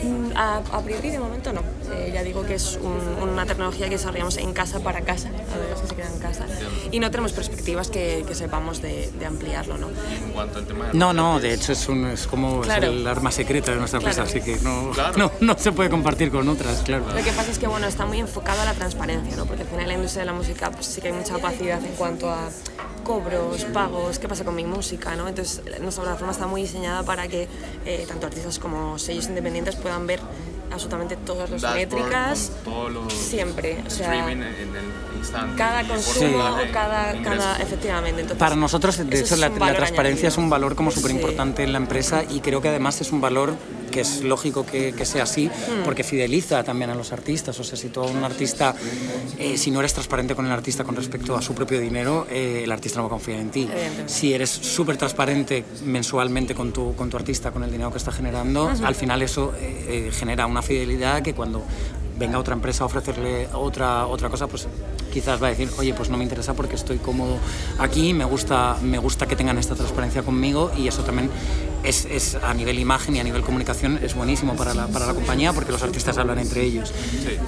Mm, 0.03 0.37
A, 0.37 0.57
a 0.57 0.81
priori 0.81 1.09
de 1.09 1.19
momento 1.19 1.53
no. 1.53 1.61
Eh, 1.93 2.11
ya 2.13 2.23
digo 2.23 2.43
que 2.45 2.55
es 2.55 2.79
un- 2.81 3.29
una 3.29 3.45
tecnología 3.45 3.85
que 3.87 3.95
desarrollamos 3.95 4.37
en 4.37 4.53
casa 4.53 4.79
para 4.79 5.01
casa, 5.01 5.29
a 5.29 5.71
los 5.71 5.81
que 5.81 5.87
se 5.87 5.95
quedan 5.95 6.13
en 6.13 6.19
casa. 6.19 6.45
Y 6.91 6.99
no 6.99 7.09
tenemos 7.11 7.31
perspectivas 7.33 7.89
que, 7.89 8.23
que 8.27 8.35
sepamos 8.35 8.81
de, 8.81 9.11
de 9.17 9.25
ampliarlo, 9.25 9.77
¿no? 9.77 9.87
En 9.89 10.31
cuanto 10.33 10.59
al 10.59 10.65
tema 10.65 10.87
de 10.87 10.93
No, 10.93 11.13
no, 11.13 11.39
de 11.39 11.53
hecho 11.53 11.71
es, 11.71 11.87
un, 11.89 12.05
es 12.07 12.27
como 12.27 12.61
es 12.61 12.67
Claro. 12.67 12.87
el 12.87 13.07
arma 13.07 13.31
secreta 13.31 13.71
de 13.71 13.77
nuestra 13.77 13.99
empresa, 13.99 14.23
Claro. 14.23 14.39
así 14.39 14.41
que 14.41 14.59
no, 14.63 14.91
Claro. 14.91 15.17
no, 15.17 15.31
no 15.41 15.57
se 15.57 15.71
puede 15.71 15.89
compartir 15.89 16.31
con 16.31 16.47
otras, 16.49 16.81
claro. 16.81 17.05
Lo 17.07 17.23
que 17.23 17.31
pasa 17.31 17.51
es 17.51 17.59
que 17.59 17.67
bueno, 17.67 17.87
está 17.87 18.05
muy 18.05 18.19
enfocado 18.19 18.61
a 18.61 18.65
la 18.65 18.73
transparencia, 18.73 19.35
¿no? 19.35 19.45
Porque 19.45 19.63
al 19.63 19.67
final 19.67 19.87
la 19.87 19.93
industria 19.93 20.21
de 20.21 20.25
la 20.27 20.32
música 20.33 20.71
pues, 20.71 20.85
sí 20.85 21.01
que 21.01 21.07
hay 21.07 21.13
mucha 21.13 21.35
opacidad 21.35 21.83
en 21.83 21.93
cuanto 21.93 22.29
a 22.29 22.49
cobros, 23.03 23.65
pagos, 23.65 24.17
qué 24.19 24.27
pasa 24.27 24.45
con 24.45 24.55
mi 24.55 24.65
música, 24.65 25.15
¿no? 25.15 25.27
Entonces 25.27 25.61
nuestra 25.81 26.03
plataforma 26.03 26.31
está 26.31 26.47
muy 26.47 26.61
diseñada 26.61 27.03
para 27.03 27.27
que 27.27 27.47
eh, 27.85 28.05
tanto 28.07 28.27
artistas 28.27 28.59
como 28.59 28.97
sellos 28.97 29.27
independientes 29.27 29.75
puedan 29.75 30.07
ver 30.07 30.19
absolutamente 30.71 31.15
todas 31.17 31.49
las 31.49 31.61
métricas 31.75 32.51
los 32.91 33.13
siempre, 33.13 33.83
o 33.85 33.89
sea, 33.89 34.13
streaming 34.13 34.41
en 34.41 34.75
el 34.75 35.17
instante. 35.17 35.55
cada 35.57 35.87
consumo, 35.87 36.37
porcentaje, 36.39 36.71
cada, 36.71 37.21
cada, 37.21 37.57
efectivamente. 37.57 38.21
Entonces, 38.21 38.39
Para 38.39 38.55
nosotros, 38.55 38.97
de 38.97 39.19
hecho, 39.19 39.35
la, 39.35 39.49
transparencia 39.51 40.29
es 40.29 40.37
un 40.37 40.49
valor 40.49 40.75
como 40.75 40.91
Sí. 40.91 40.97
súper 40.97 41.11
importante 41.11 41.63
en 41.63 41.73
la 41.73 41.77
empresa 41.77 42.23
y 42.27 42.39
creo 42.39 42.61
que 42.61 42.69
además 42.69 42.99
es 43.01 43.11
un 43.11 43.21
valor 43.21 43.53
que 43.93 44.01
es 44.01 44.23
lógico 44.23 44.65
que, 44.65 44.93
que 44.93 45.05
sea 45.05 45.23
así 45.23 45.43
Hmm. 45.53 45.83
porque 45.83 46.03
fideliza 46.03 46.63
también 46.63 46.89
a 46.89 46.95
los 46.95 47.11
artistas. 47.11 47.59
O 47.59 47.63
sea, 47.63 47.77
si 47.77 47.89
todo 47.89 48.05
un 48.05 48.23
artista, 48.23 48.75
eh, 49.37 49.57
si 49.57 49.71
no 49.71 49.79
eres 49.79 49.93
transparente 49.93 50.35
con 50.35 50.45
el 50.45 50.51
artista 50.51 50.83
con 50.83 50.95
respecto 50.95 51.35
a 51.35 51.41
su 51.41 51.53
propio 51.53 51.79
dinero, 51.79 52.27
eh, 52.29 52.61
el 52.63 52.71
artista 52.71 52.97
no 52.97 53.03
va 53.03 53.07
a 53.07 53.11
confiar 53.11 53.39
en 53.39 53.49
ti. 53.49 53.69
Si 54.05 54.33
eres 54.33 54.49
súper 54.49 54.97
transparente 54.97 55.63
mensualmente 55.85 56.55
con 56.55 56.71
tu, 56.71 56.95
con 56.95 57.09
tu 57.09 57.17
artista, 57.17 57.51
con 57.51 57.63
el 57.63 57.71
dinero 57.71 57.91
que 57.91 57.97
está 57.97 58.11
generando, 58.11 58.71
al 58.83 58.95
final 58.95 59.21
eso 59.21 59.53
eh, 59.59 60.11
genera 60.13 60.45
una 60.45 60.61
fidelidad 60.61 61.21
que 61.21 61.33
cuando 61.33 61.63
venga 62.17 62.37
otra 62.37 62.53
empresa 62.53 62.83
a 62.83 62.87
ofrecerle 62.87 63.47
otra, 63.53 64.05
otra 64.07 64.29
cosa, 64.29 64.47
pues 64.47 64.67
quizás 65.13 65.41
va 65.41 65.47
a 65.47 65.49
decir, 65.51 65.69
oye, 65.77 65.93
pues 65.93 66.09
no 66.09 66.17
me 66.17 66.23
interesa 66.23 66.55
porque 66.55 66.75
estoy 66.75 66.97
cómodo 66.97 67.37
aquí, 67.77 68.13
me 68.13 68.25
gusta, 68.25 68.77
me 68.81 68.97
gusta 68.97 69.27
que 69.27 69.35
tengan 69.35 69.57
esta 69.59 69.75
transparencia 69.75 70.23
conmigo 70.23 70.71
y 70.75 70.87
eso 70.87 71.03
también 71.03 71.29
es, 71.83 72.05
es 72.05 72.35
a 72.35 72.53
nivel 72.53 72.79
imagen 72.79 73.15
y 73.15 73.19
a 73.19 73.23
nivel 73.23 73.43
comunicación 73.43 73.99
es 74.01 74.15
buenísimo 74.15 74.55
para 74.55 74.73
la, 74.73 74.87
para 74.87 75.05
la 75.05 75.13
compañía 75.13 75.53
porque 75.53 75.71
los 75.71 75.83
artistas 75.83 76.17
hablan 76.17 76.39
entre 76.39 76.63
ellos. 76.63 76.91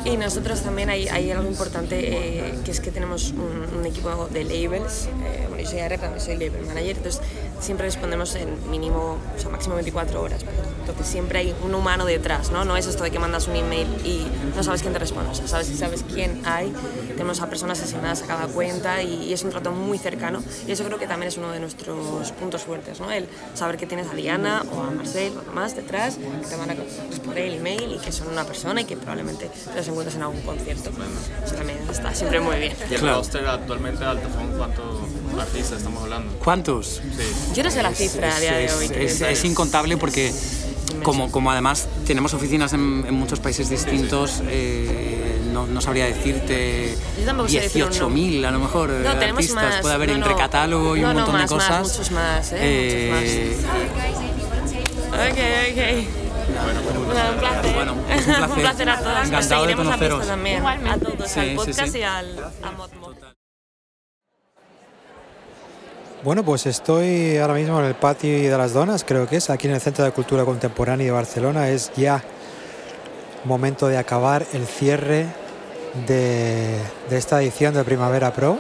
Y 0.06 0.17
nosotros 0.17 0.62
también 0.62 0.89
hay, 0.89 1.08
hay 1.08 1.32
algo 1.32 1.49
importante 1.49 1.95
eh, 1.99 2.54
que 2.63 2.71
es 2.71 2.80
que 2.80 2.91
tenemos 2.91 3.32
un, 3.32 3.80
un 3.80 3.86
equipo 3.86 4.28
de 4.32 4.43
labels. 4.43 5.08
eh, 5.25 5.45
bueno, 5.49 5.63
yo 5.63 5.69
soy 5.69 5.80
AREP, 5.80 6.01
también 6.01 6.21
soy 6.21 6.34
label 6.36 6.65
manager, 6.67 6.97
entonces 6.97 7.21
siempre 7.65 7.86
respondemos 7.88 8.36
en 8.36 8.69
mínimo, 8.69 9.17
o 9.36 9.39
sea, 9.39 9.49
máximo 9.49 9.75
24 9.75 10.21
horas. 10.21 10.41
Entonces 10.82 11.08
siempre 11.08 11.39
hay 11.39 11.56
un 11.63 11.73
humano 11.73 12.06
detrás, 12.06 12.51
¿no? 12.51 12.63
No 12.63 12.78
es 12.78 12.86
esto 12.88 13.04
de 13.04 13.12
que 13.12 13.19
mandas 13.19 13.47
un 13.47 13.56
email 13.56 13.88
y 14.06 14.25
no 14.56 14.63
sabes 14.63 14.82
quién 14.82 14.93
te 14.93 14.99
responde, 14.99 15.32
o 15.32 15.36
sea, 15.36 15.47
sabes, 15.47 15.67
sabes 15.78 16.06
quién 16.13 16.41
hay. 16.45 16.71
Tenemos 17.10 17.41
a 17.41 17.49
personas 17.49 17.82
asignadas 17.82 18.21
a 18.23 18.28
cada 18.28 18.47
cuenta 18.47 19.01
y, 19.01 19.23
y 19.23 19.34
es 19.34 19.43
un 19.43 19.49
trato 19.49 19.71
muy 19.71 19.97
cercano. 19.97 20.43
Y 20.67 20.71
eso 20.71 20.84
creo 20.84 20.99
que 20.99 21.08
también 21.08 21.30
es 21.30 21.38
uno 21.38 21.51
de 21.51 21.60
nuestros 21.60 22.32
puntos 22.34 22.62
fuertes, 22.62 22.99
¿no? 22.99 23.12
El 23.12 23.28
saber 23.56 23.78
que 23.78 23.86
tienes 23.88 24.08
a 24.12 24.13
Diana 24.13 24.63
o 24.71 24.82
a 24.82 24.91
Marcel 24.91 25.34
o 25.38 25.49
a 25.49 25.54
más 25.54 25.75
detrás 25.75 26.17
que 26.17 26.47
te 26.47 26.56
van 26.56 26.69
a 26.69 26.75
responder 27.10 27.45
el 27.45 27.56
email 27.56 27.93
y 27.95 27.97
que 27.97 28.12
son 28.12 28.28
una 28.28 28.43
persona 28.45 28.82
y 28.82 28.86
que 28.86 28.95
probablemente 28.95 29.49
te 29.49 29.75
los 29.75 29.88
encuentres 29.88 30.15
en 30.15 30.21
algún 30.23 30.41
concierto. 30.41 30.91
Eso 31.43 31.56
también 31.56 31.80
está 31.89 32.13
siempre 32.13 32.39
muy 32.39 32.58
bien. 32.58 32.73
¿Y 32.89 32.93
el 32.93 32.99
Claro. 33.01 33.21
actualmente 33.49 33.99
de 34.04 34.10
Altafón, 34.10 34.54
cuántos 34.58 34.94
artistas 35.43 35.78
estamos 35.80 36.04
hablando? 36.04 36.38
¿Cuántos? 36.43 37.02
Sí. 37.17 37.54
Yo 37.56 37.63
no 37.63 37.71
sé 37.71 37.82
la 37.84 37.91
cifra 37.93 38.36
a 38.36 38.39
día 38.39 38.54
de 38.54 38.65
es, 38.65 38.74
hoy. 38.76 38.89
es- 38.95 39.21
es 39.21 39.45
incontable 39.45 39.98
porque 39.98 40.34
como, 41.04 41.32
como 41.32 41.52
además 41.52 41.88
tenemos 42.06 42.34
oficinas 42.34 42.74
en, 42.74 43.04
en 43.08 43.13
muchos 43.13 43.39
países 43.39 43.69
distintos, 43.69 44.41
eh, 44.48 45.39
no, 45.52 45.67
no 45.67 45.82
sabría 45.82 46.06
decirte 46.06 46.98
Yo 47.19 47.26
tampoco 47.26 47.50
sé 47.50 47.60
decir 47.62 47.84
un 47.84 47.91
18.000 47.91 48.45
a 48.45 48.52
lo 48.52 48.60
mejor 48.60 48.89
No, 48.89 49.12
tenemos 49.17 49.39
artistas, 49.39 49.56
más. 49.56 49.82
puede 49.82 49.93
haber 49.95 50.10
No, 50.10 50.15
entre 50.15 50.32
no. 50.32 50.38
catálogo 50.38 50.95
y 50.98 51.02
No, 51.02 51.10
un 51.10 51.13
no, 51.15 51.19
montón 51.21 51.39
más, 51.41 51.50
de 51.50 51.56
más, 51.56 51.65
cosas. 51.67 51.88
muchos 51.91 52.12
más, 52.12 52.52
¿eh? 52.54 52.58
Eh, 52.62 53.58
Ok, 55.15 55.21
ok. 55.71 55.82
Bueno, 56.56 57.32
un 57.32 57.39
placer. 57.39 57.74
Bueno, 57.74 57.95
es 58.10 58.28
un 58.28 58.34
placer. 58.36 58.50
un 58.50 58.56
placer 58.62 58.89
a 58.89 59.00
todos. 59.00 59.28
Encantado 59.28 59.65
de 59.67 59.76
conoceros. 59.76 60.28
también. 60.28 60.65
A 60.65 60.98
todos, 60.98 61.30
Sí, 61.32 61.39
al 61.39 61.56
podcast 61.56 61.91
sí. 61.91 62.00
y 62.00 62.04
al 62.04 62.38
a. 62.39 63.35
Bueno, 66.25 66.43
pues 66.43 66.65
estoy 66.65 67.38
ahora 67.38 67.53
mismo 67.53 67.79
en 67.79 67.85
el 67.85 67.93
patio 67.93 68.31
de 68.31 68.57
las 68.57 68.73
Donas, 68.73 69.03
creo 69.03 69.27
que 69.27 69.35
es, 69.35 69.51
aquí 69.51 69.67
en 69.67 69.75
el 69.75 69.79
Centro 69.79 70.03
de 70.03 70.09
Cultura 70.09 70.43
Contemporánea 70.43 71.05
de 71.05 71.11
Barcelona. 71.11 71.69
Es 71.69 71.91
ya 71.95 72.23
momento 73.43 73.88
de 73.88 73.99
acabar 73.99 74.43
el 74.51 74.65
cierre 74.65 75.27
de, 76.07 76.79
esta 77.11 77.39
edición 77.43 77.75
de 77.75 77.83
Primavera 77.83 78.33
Pro. 78.33 78.57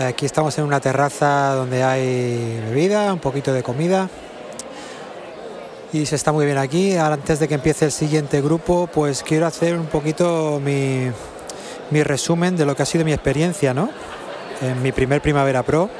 Aquí 0.00 0.24
estamos 0.24 0.56
en 0.58 0.64
una 0.64 0.78
terraza 0.78 1.54
donde 1.56 1.82
hay 1.82 2.60
bebida, 2.68 3.12
un 3.12 3.18
poquito 3.18 3.52
de 3.52 3.64
comida. 3.64 4.08
Y 5.92 6.06
se 6.06 6.14
está 6.14 6.30
muy 6.30 6.46
bien 6.46 6.58
aquí. 6.58 6.96
Antes 6.96 7.40
de 7.40 7.48
que 7.48 7.54
empiece 7.54 7.86
el 7.86 7.92
siguiente 7.92 8.40
grupo, 8.40 8.86
pues 8.86 9.24
quiero 9.24 9.44
hacer 9.44 9.76
un 9.76 9.86
poquito 9.86 10.60
mi, 10.64 11.10
mi 11.90 12.04
resumen 12.04 12.56
de 12.56 12.64
lo 12.64 12.76
que 12.76 12.84
ha 12.84 12.86
sido 12.86 13.04
mi 13.04 13.12
experiencia, 13.12 13.74
¿no? 13.74 13.90
En 14.60 14.80
mi 14.80 14.92
primer 14.92 15.20
Primavera 15.20 15.64
Pro. 15.64 15.90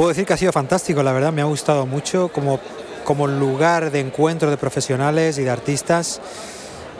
Puedo 0.00 0.08
decir 0.08 0.24
que 0.24 0.32
ha 0.32 0.38
sido 0.38 0.50
fantástico, 0.50 1.02
la 1.02 1.12
verdad, 1.12 1.30
me 1.30 1.42
ha 1.42 1.44
gustado 1.44 1.84
mucho 1.84 2.28
como, 2.28 2.58
como 3.04 3.26
lugar 3.26 3.90
de 3.90 4.00
encuentro 4.00 4.48
de 4.48 4.56
profesionales 4.56 5.36
y 5.36 5.42
de 5.42 5.50
artistas, 5.50 6.22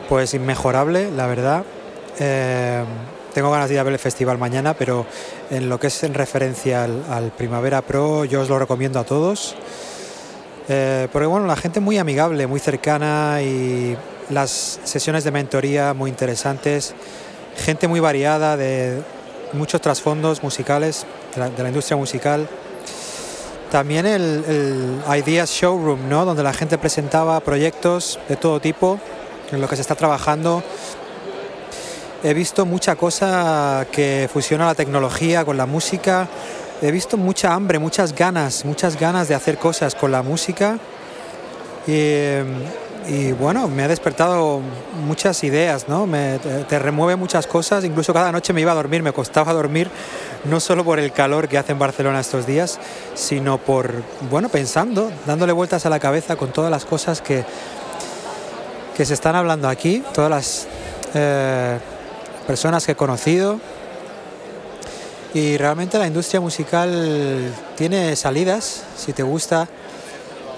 pues 0.07 0.35
inmejorable, 0.35 1.09
la 1.09 1.25
verdad. 1.25 1.63
Eh, 2.19 2.83
tengo 3.33 3.49
ganas 3.49 3.69
de 3.69 3.73
ir 3.73 3.79
a 3.79 3.83
ver 3.83 3.93
el 3.93 3.99
festival 3.99 4.37
mañana, 4.37 4.75
pero 4.75 5.07
en 5.49 5.67
lo 5.67 5.79
que 5.79 5.87
es 5.87 6.03
en 6.03 6.13
referencia 6.13 6.83
al, 6.83 7.31
Primavera 7.35 7.81
Pro, 7.81 8.23
yo 8.23 8.41
os 8.41 8.49
lo 8.49 8.59
recomiendo 8.59 8.99
a 8.99 9.03
todos. 9.03 9.55
Eh, 10.69 11.07
porque 11.11 11.25
bueno, 11.25 11.47
la 11.47 11.55
gente 11.55 11.79
muy 11.79 11.97
amigable, 11.97 12.45
muy 12.45 12.59
cercana 12.59 13.41
y 13.41 13.97
las 14.29 14.79
sesiones 14.83 15.23
de 15.23 15.31
mentoría 15.31 15.95
muy 15.95 16.11
interesantes, 16.11 16.93
gente 17.57 17.87
muy 17.87 17.99
variada 17.99 18.57
de 18.57 19.01
muchos 19.53 19.81
trasfondos 19.81 20.43
musicales 20.43 21.07
de 21.35 21.63
la 21.63 21.69
industria 21.69 21.97
musical. 21.97 22.47
También 23.71 24.05
el, 24.05 24.43
el 24.45 25.17
Ideas 25.17 25.49
Showroom, 25.49 26.09
¿no? 26.09 26.25
donde 26.25 26.43
la 26.43 26.51
gente 26.51 26.77
presentaba 26.77 27.39
proyectos 27.39 28.19
de 28.27 28.35
todo 28.35 28.59
tipo 28.59 28.99
en 29.49 29.61
lo 29.61 29.69
que 29.69 29.77
se 29.77 29.81
está 29.81 29.95
trabajando. 29.95 30.61
He 32.21 32.33
visto 32.33 32.65
mucha 32.65 32.97
cosa 32.97 33.87
que 33.89 34.29
fusiona 34.31 34.65
la 34.65 34.75
tecnología 34.75 35.45
con 35.45 35.55
la 35.55 35.65
música. 35.65 36.27
He 36.81 36.91
visto 36.91 37.15
mucha 37.15 37.53
hambre, 37.53 37.79
muchas 37.79 38.13
ganas, 38.13 38.65
muchas 38.65 38.99
ganas 38.99 39.29
de 39.29 39.35
hacer 39.35 39.57
cosas 39.57 39.95
con 39.95 40.11
la 40.11 40.21
música. 40.21 40.77
Y, 41.87 41.93
y 43.07 43.31
bueno, 43.31 43.67
me 43.67 43.83
ha 43.83 43.87
despertado 43.87 44.61
muchas 45.05 45.43
ideas, 45.43 45.87
¿no? 45.87 46.07
Te 46.69 46.79
remueve 46.79 47.15
muchas 47.15 47.47
cosas. 47.47 47.83
Incluso 47.83 48.13
cada 48.13 48.31
noche 48.31 48.53
me 48.53 48.61
iba 48.61 48.71
a 48.71 48.75
dormir, 48.75 49.01
me 49.01 49.11
costaba 49.11 49.53
dormir, 49.53 49.89
no 50.45 50.59
solo 50.59 50.83
por 50.85 50.99
el 50.99 51.11
calor 51.11 51.47
que 51.47 51.57
hace 51.57 51.71
en 51.71 51.79
Barcelona 51.79 52.19
estos 52.19 52.45
días, 52.45 52.79
sino 53.15 53.57
por, 53.57 53.91
bueno, 54.29 54.49
pensando, 54.49 55.11
dándole 55.25 55.51
vueltas 55.51 55.85
a 55.85 55.89
la 55.89 55.99
cabeza 55.99 56.35
con 56.35 56.51
todas 56.51 56.69
las 56.69 56.85
cosas 56.85 57.21
que, 57.21 57.43
que 58.95 59.05
se 59.05 59.15
están 59.15 59.35
hablando 59.35 59.67
aquí, 59.67 60.03
todas 60.13 60.29
las 60.29 60.67
eh, 61.15 61.79
personas 62.45 62.85
que 62.85 62.91
he 62.91 62.95
conocido. 62.95 63.59
Y 65.33 65.57
realmente 65.57 65.97
la 65.97 66.07
industria 66.07 66.41
musical 66.41 67.53
tiene 67.77 68.15
salidas, 68.15 68.83
si 68.97 69.13
te 69.13 69.23
gusta 69.23 69.67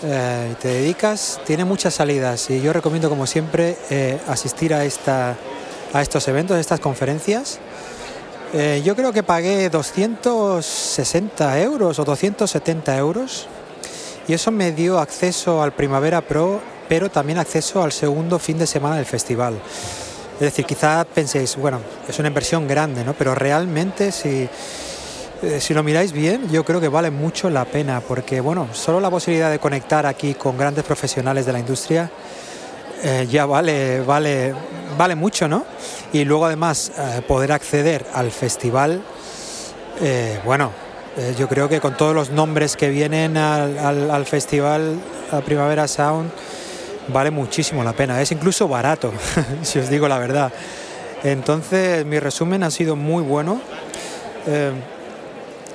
eh, 0.04 0.56
te 0.62 0.68
dedicas, 0.68 1.39
tiene 1.46 1.63
muchas 1.66 1.94
salidas. 1.94 2.50
Y 2.50 2.62
yo 2.62 2.74
recomiendo, 2.74 3.10
como 3.10 3.26
siempre, 3.26 3.78
eh, 3.89 4.20
asistir 4.28 4.74
a, 4.74 4.84
esta, 4.84 5.38
a 5.94 6.02
estos 6.02 6.28
eventos, 6.28 6.58
a 6.58 6.60
estas 6.60 6.80
conferencias. 6.80 7.60
Eh, 8.54 8.82
yo 8.86 8.96
creo 8.96 9.13
que 9.13 9.24
pagué 9.24 9.70
260 9.70 11.60
euros 11.62 11.98
o 11.98 12.04
270 12.04 12.98
euros 12.98 13.48
y 14.28 14.34
eso 14.34 14.52
me 14.52 14.72
dio 14.72 15.00
acceso 15.00 15.63
al 15.63 15.74
Primavera 15.74 16.22
Pro, 16.22 16.62
pero 16.88 17.10
también 17.10 17.39
acceso 17.39 17.82
al 17.82 17.92
segundo 17.92 18.38
fin 18.38 18.60
de 18.60 18.68
semana 18.68 18.98
del 18.98 19.06
festival. 19.06 19.60
Es 20.36 20.39
decir, 20.39 20.66
quizá 20.66 21.04
penséis, 21.06 21.56
bueno, 21.56 21.80
es 22.08 22.20
una 22.20 22.28
inversión 22.28 22.68
grande, 22.68 23.04
¿no? 23.04 23.13
Pero 23.13 23.34
realmente 23.34 24.12
si, 24.12 24.48
eh, 25.43 25.60
si 25.60 25.73
lo 25.73 25.84
miráis 25.84 26.13
bien, 26.13 26.49
yo 26.49 26.63
creo 26.63 26.79
que 26.79 26.88
vale 26.88 27.12
mucho 27.12 27.49
la 27.49 27.65
pena, 27.65 27.99
porque 27.99 28.39
bueno, 28.39 28.69
solo 28.71 29.01
la 29.01 29.10
posibilidad 29.10 29.51
de 29.51 29.60
conectar 29.60 30.06
aquí 30.06 30.36
con 30.36 30.58
grandes 30.58 30.86
profesionales 30.86 31.45
de 31.45 31.51
la 31.51 31.60
industria 31.60 32.10
eh, 33.03 33.27
ya 33.29 33.45
vale, 33.45 33.99
vale, 33.99 34.53
vale 34.97 35.15
mucho, 35.15 35.49
¿no? 35.49 35.65
Y 36.13 36.23
luego 36.23 36.45
además 36.45 36.93
eh, 36.97 37.21
poder 37.27 37.51
acceder 37.51 38.06
al 38.13 38.32
festival, 38.32 39.01
bueno, 40.43 40.71
yo 41.38 41.47
creo 41.47 41.69
que 41.69 41.79
con 41.79 41.95
todos 41.95 42.15
los 42.15 42.32
nombres 42.32 42.75
que 42.75 42.89
vienen 42.89 43.38
al, 43.38 43.77
al, 43.77 44.12
al 44.12 44.25
festival, 44.25 44.97
a 45.32 45.41
Primavera 45.41 45.88
Sound, 45.88 46.32
vale 47.10 47.32
muchísimo 47.32 47.84
la 47.84 47.93
pena. 47.93 48.21
Es 48.21 48.32
incluso 48.32 48.67
barato, 48.67 49.13
si 49.62 49.79
os 49.79 49.89
digo 49.89 50.08
la 50.08 50.17
verdad. 50.17 50.51
Entonces, 51.23 52.06
mi 52.06 52.19
resumen 52.19 52.63
ha 52.63 52.71
sido 52.71 52.95
muy 52.95 53.23
bueno. 53.23 53.62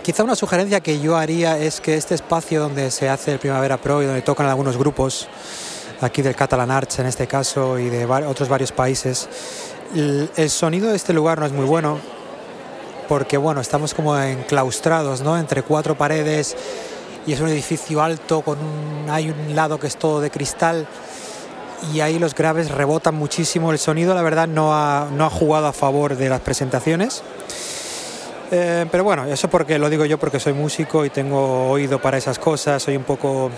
Quizá 0.09 0.25
una 0.25 0.37
sugerencia 0.37 0.81
que 0.81 1.01
yo 1.01 1.18
haría 1.18 1.59
es 1.59 1.83
que 1.83 1.94
este 1.94 2.14
espacio 2.14 2.61
donde 2.61 2.90
se 2.90 3.11
hace 3.11 3.35
el 3.35 3.38
Primavera 3.38 3.77
Pro 3.77 4.03
y 4.03 4.07
donde 4.07 4.23
tocan 4.23 4.47
algunos 4.47 4.79
grupos, 4.79 5.29
aquí 6.01 6.23
del 6.23 6.35
Catalan 6.35 6.71
Arts 6.71 7.01
en 7.01 7.05
este 7.05 7.27
caso 7.27 7.79
y 7.79 7.90
de 7.90 8.07
otros 8.07 8.49
varios 8.49 8.73
países, 8.73 9.29
el, 9.94 10.49
sonido 10.49 10.88
de 10.88 10.97
este 10.97 11.12
lugar 11.12 11.38
no 11.38 11.44
es 11.44 11.53
muy 11.53 11.66
bueno 11.66 11.99
porque 13.07 13.37
bueno, 13.37 13.61
estamos 13.61 13.92
como 13.92 14.18
enclaustrados, 14.18 15.21
¿no? 15.21 15.37
Entre 15.37 15.61
cuatro 15.62 15.94
paredes 15.94 16.57
y 17.27 17.35
es 17.35 17.40
un 17.40 17.49
edificio 17.49 18.01
alto 18.03 18.40
con 18.40 18.59
un, 18.61 19.11
hay 19.11 19.29
un 19.29 19.55
lado 19.55 19.79
que 19.79 19.88
es 19.88 19.99
todo 19.99 20.23
de 20.23 20.31
cristal 20.31 20.87
y 21.92 22.01
ahí 22.01 22.18
los 22.18 22.35
graves 22.35 22.71
rebotan 22.71 23.14
muchísimo. 23.14 23.73
El 23.73 23.79
sonido, 23.79 24.14
la 24.14 24.23
verdad, 24.23 24.49
no 24.49 24.75
ha, 24.75 25.09
no 25.12 25.27
ha 25.27 25.31
jugado 25.31 25.66
a 25.66 25.75
favor 25.75 26.16
de 26.16 26.31
las 26.31 26.40
presentaciones. 26.40 27.23
Eh, 28.51 28.87
pero 28.91 29.05
bueno, 29.05 29.27
eso 29.27 29.49
porque 29.49 29.79
lo 29.79 29.91
digo 29.91 30.07
yo 30.07 30.19
porque 30.19 30.41
soy 30.41 30.55
músico 30.55 31.05
y 31.05 31.11
tengo 31.11 31.69
oído 31.69 32.01
para 32.01 32.17
esas 32.17 32.39
cosas, 32.39 32.83
soy 32.83 32.97
un 32.97 33.05
poco 33.05 33.51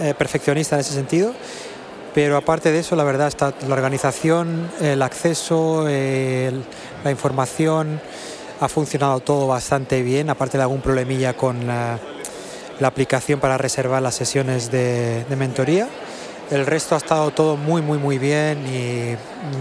eh, 0.00 0.14
perfeccionista 0.16 0.76
en 0.76 0.80
ese 0.80 0.94
sentido. 0.94 1.34
Pero 2.14 2.36
aparte 2.36 2.72
de 2.72 2.78
eso, 2.78 2.96
la 2.96 3.04
verdad, 3.04 3.28
está 3.28 3.52
la 3.68 3.74
organización, 3.74 4.70
el 4.80 5.02
acceso, 5.02 5.86
la 5.86 7.10
información, 7.10 8.00
ha 8.60 8.68
funcionado 8.68 9.20
todo 9.20 9.46
bastante 9.46 10.02
bien, 10.02 10.30
aparte 10.30 10.56
de 10.56 10.62
algún 10.62 10.80
problemilla 10.80 11.34
con 11.34 11.66
la, 11.66 11.98
la 12.80 12.88
aplicación 12.88 13.40
para 13.40 13.58
reservar 13.58 14.02
las 14.02 14.14
sesiones 14.14 14.70
de, 14.72 15.24
de 15.28 15.36
mentoría. 15.36 15.86
El 16.50 16.66
resto 16.66 16.94
ha 16.94 16.98
estado 16.98 17.30
todo 17.30 17.56
muy, 17.56 17.82
muy, 17.82 17.98
muy 17.98 18.18
bien 18.18 18.66
y 18.66 19.14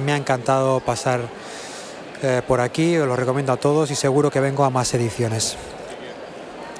me 0.05 0.13
ha 0.13 0.17
encantado 0.17 0.79
pasar 0.79 1.19
eh, 2.21 2.41
por 2.47 2.61
aquí. 2.61 2.97
Os 2.97 3.07
lo 3.07 3.15
recomiendo 3.15 3.53
a 3.53 3.57
todos 3.57 3.91
y 3.91 3.95
seguro 3.95 4.31
que 4.31 4.39
vengo 4.39 4.63
a 4.63 4.69
más 4.69 4.93
ediciones. 4.93 5.57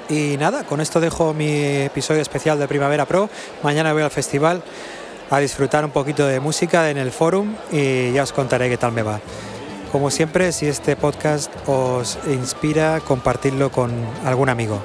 Y 0.08 0.36
nada, 0.38 0.64
con 0.64 0.80
esto 0.80 1.00
dejo 1.00 1.34
mi 1.34 1.82
episodio 1.82 2.22
especial 2.22 2.58
de 2.58 2.66
Primavera 2.66 3.04
Pro. 3.04 3.28
Mañana 3.62 3.92
voy 3.92 4.02
al 4.02 4.10
festival 4.10 4.62
a 5.30 5.38
disfrutar 5.38 5.84
un 5.84 5.90
poquito 5.90 6.26
de 6.26 6.40
música 6.40 6.90
en 6.90 6.96
el 6.96 7.12
forum 7.12 7.54
y 7.70 8.12
ya 8.12 8.22
os 8.22 8.32
contaré 8.32 8.70
qué 8.70 8.78
tal 8.78 8.92
me 8.92 9.02
va. 9.02 9.20
Como 9.92 10.10
siempre, 10.10 10.52
si 10.52 10.66
este 10.66 10.96
podcast 10.96 11.50
os 11.66 12.18
inspira, 12.26 13.00
compartidlo 13.00 13.70
con 13.70 13.90
algún 14.24 14.48
amigo. 14.48 14.80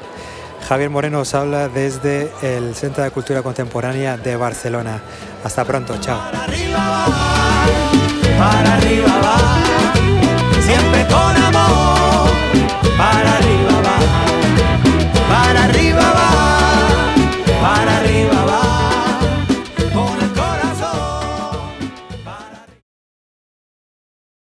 Javier 0.68 0.90
Moreno 0.90 1.20
os 1.20 1.34
habla 1.34 1.68
desde 1.68 2.32
el 2.42 2.74
Centro 2.74 3.04
de 3.04 3.12
Cultura 3.12 3.44
Contemporánea 3.44 4.16
de 4.18 4.36
Barcelona. 4.38 5.02
Hasta 5.44 5.66
pronto, 5.66 5.98
chao. 6.00 6.20
Para 6.20 6.44
arriba 6.46 6.78
va, 6.78 7.06
para 8.38 8.74
arriba 8.76 9.22
va, 9.22 9.83
con 11.14 11.34
amor. 11.50 12.30
Para 12.98 13.30
arriba 13.38 13.76
va, 13.88 13.98
para 15.32 15.64
arriba 15.66 16.03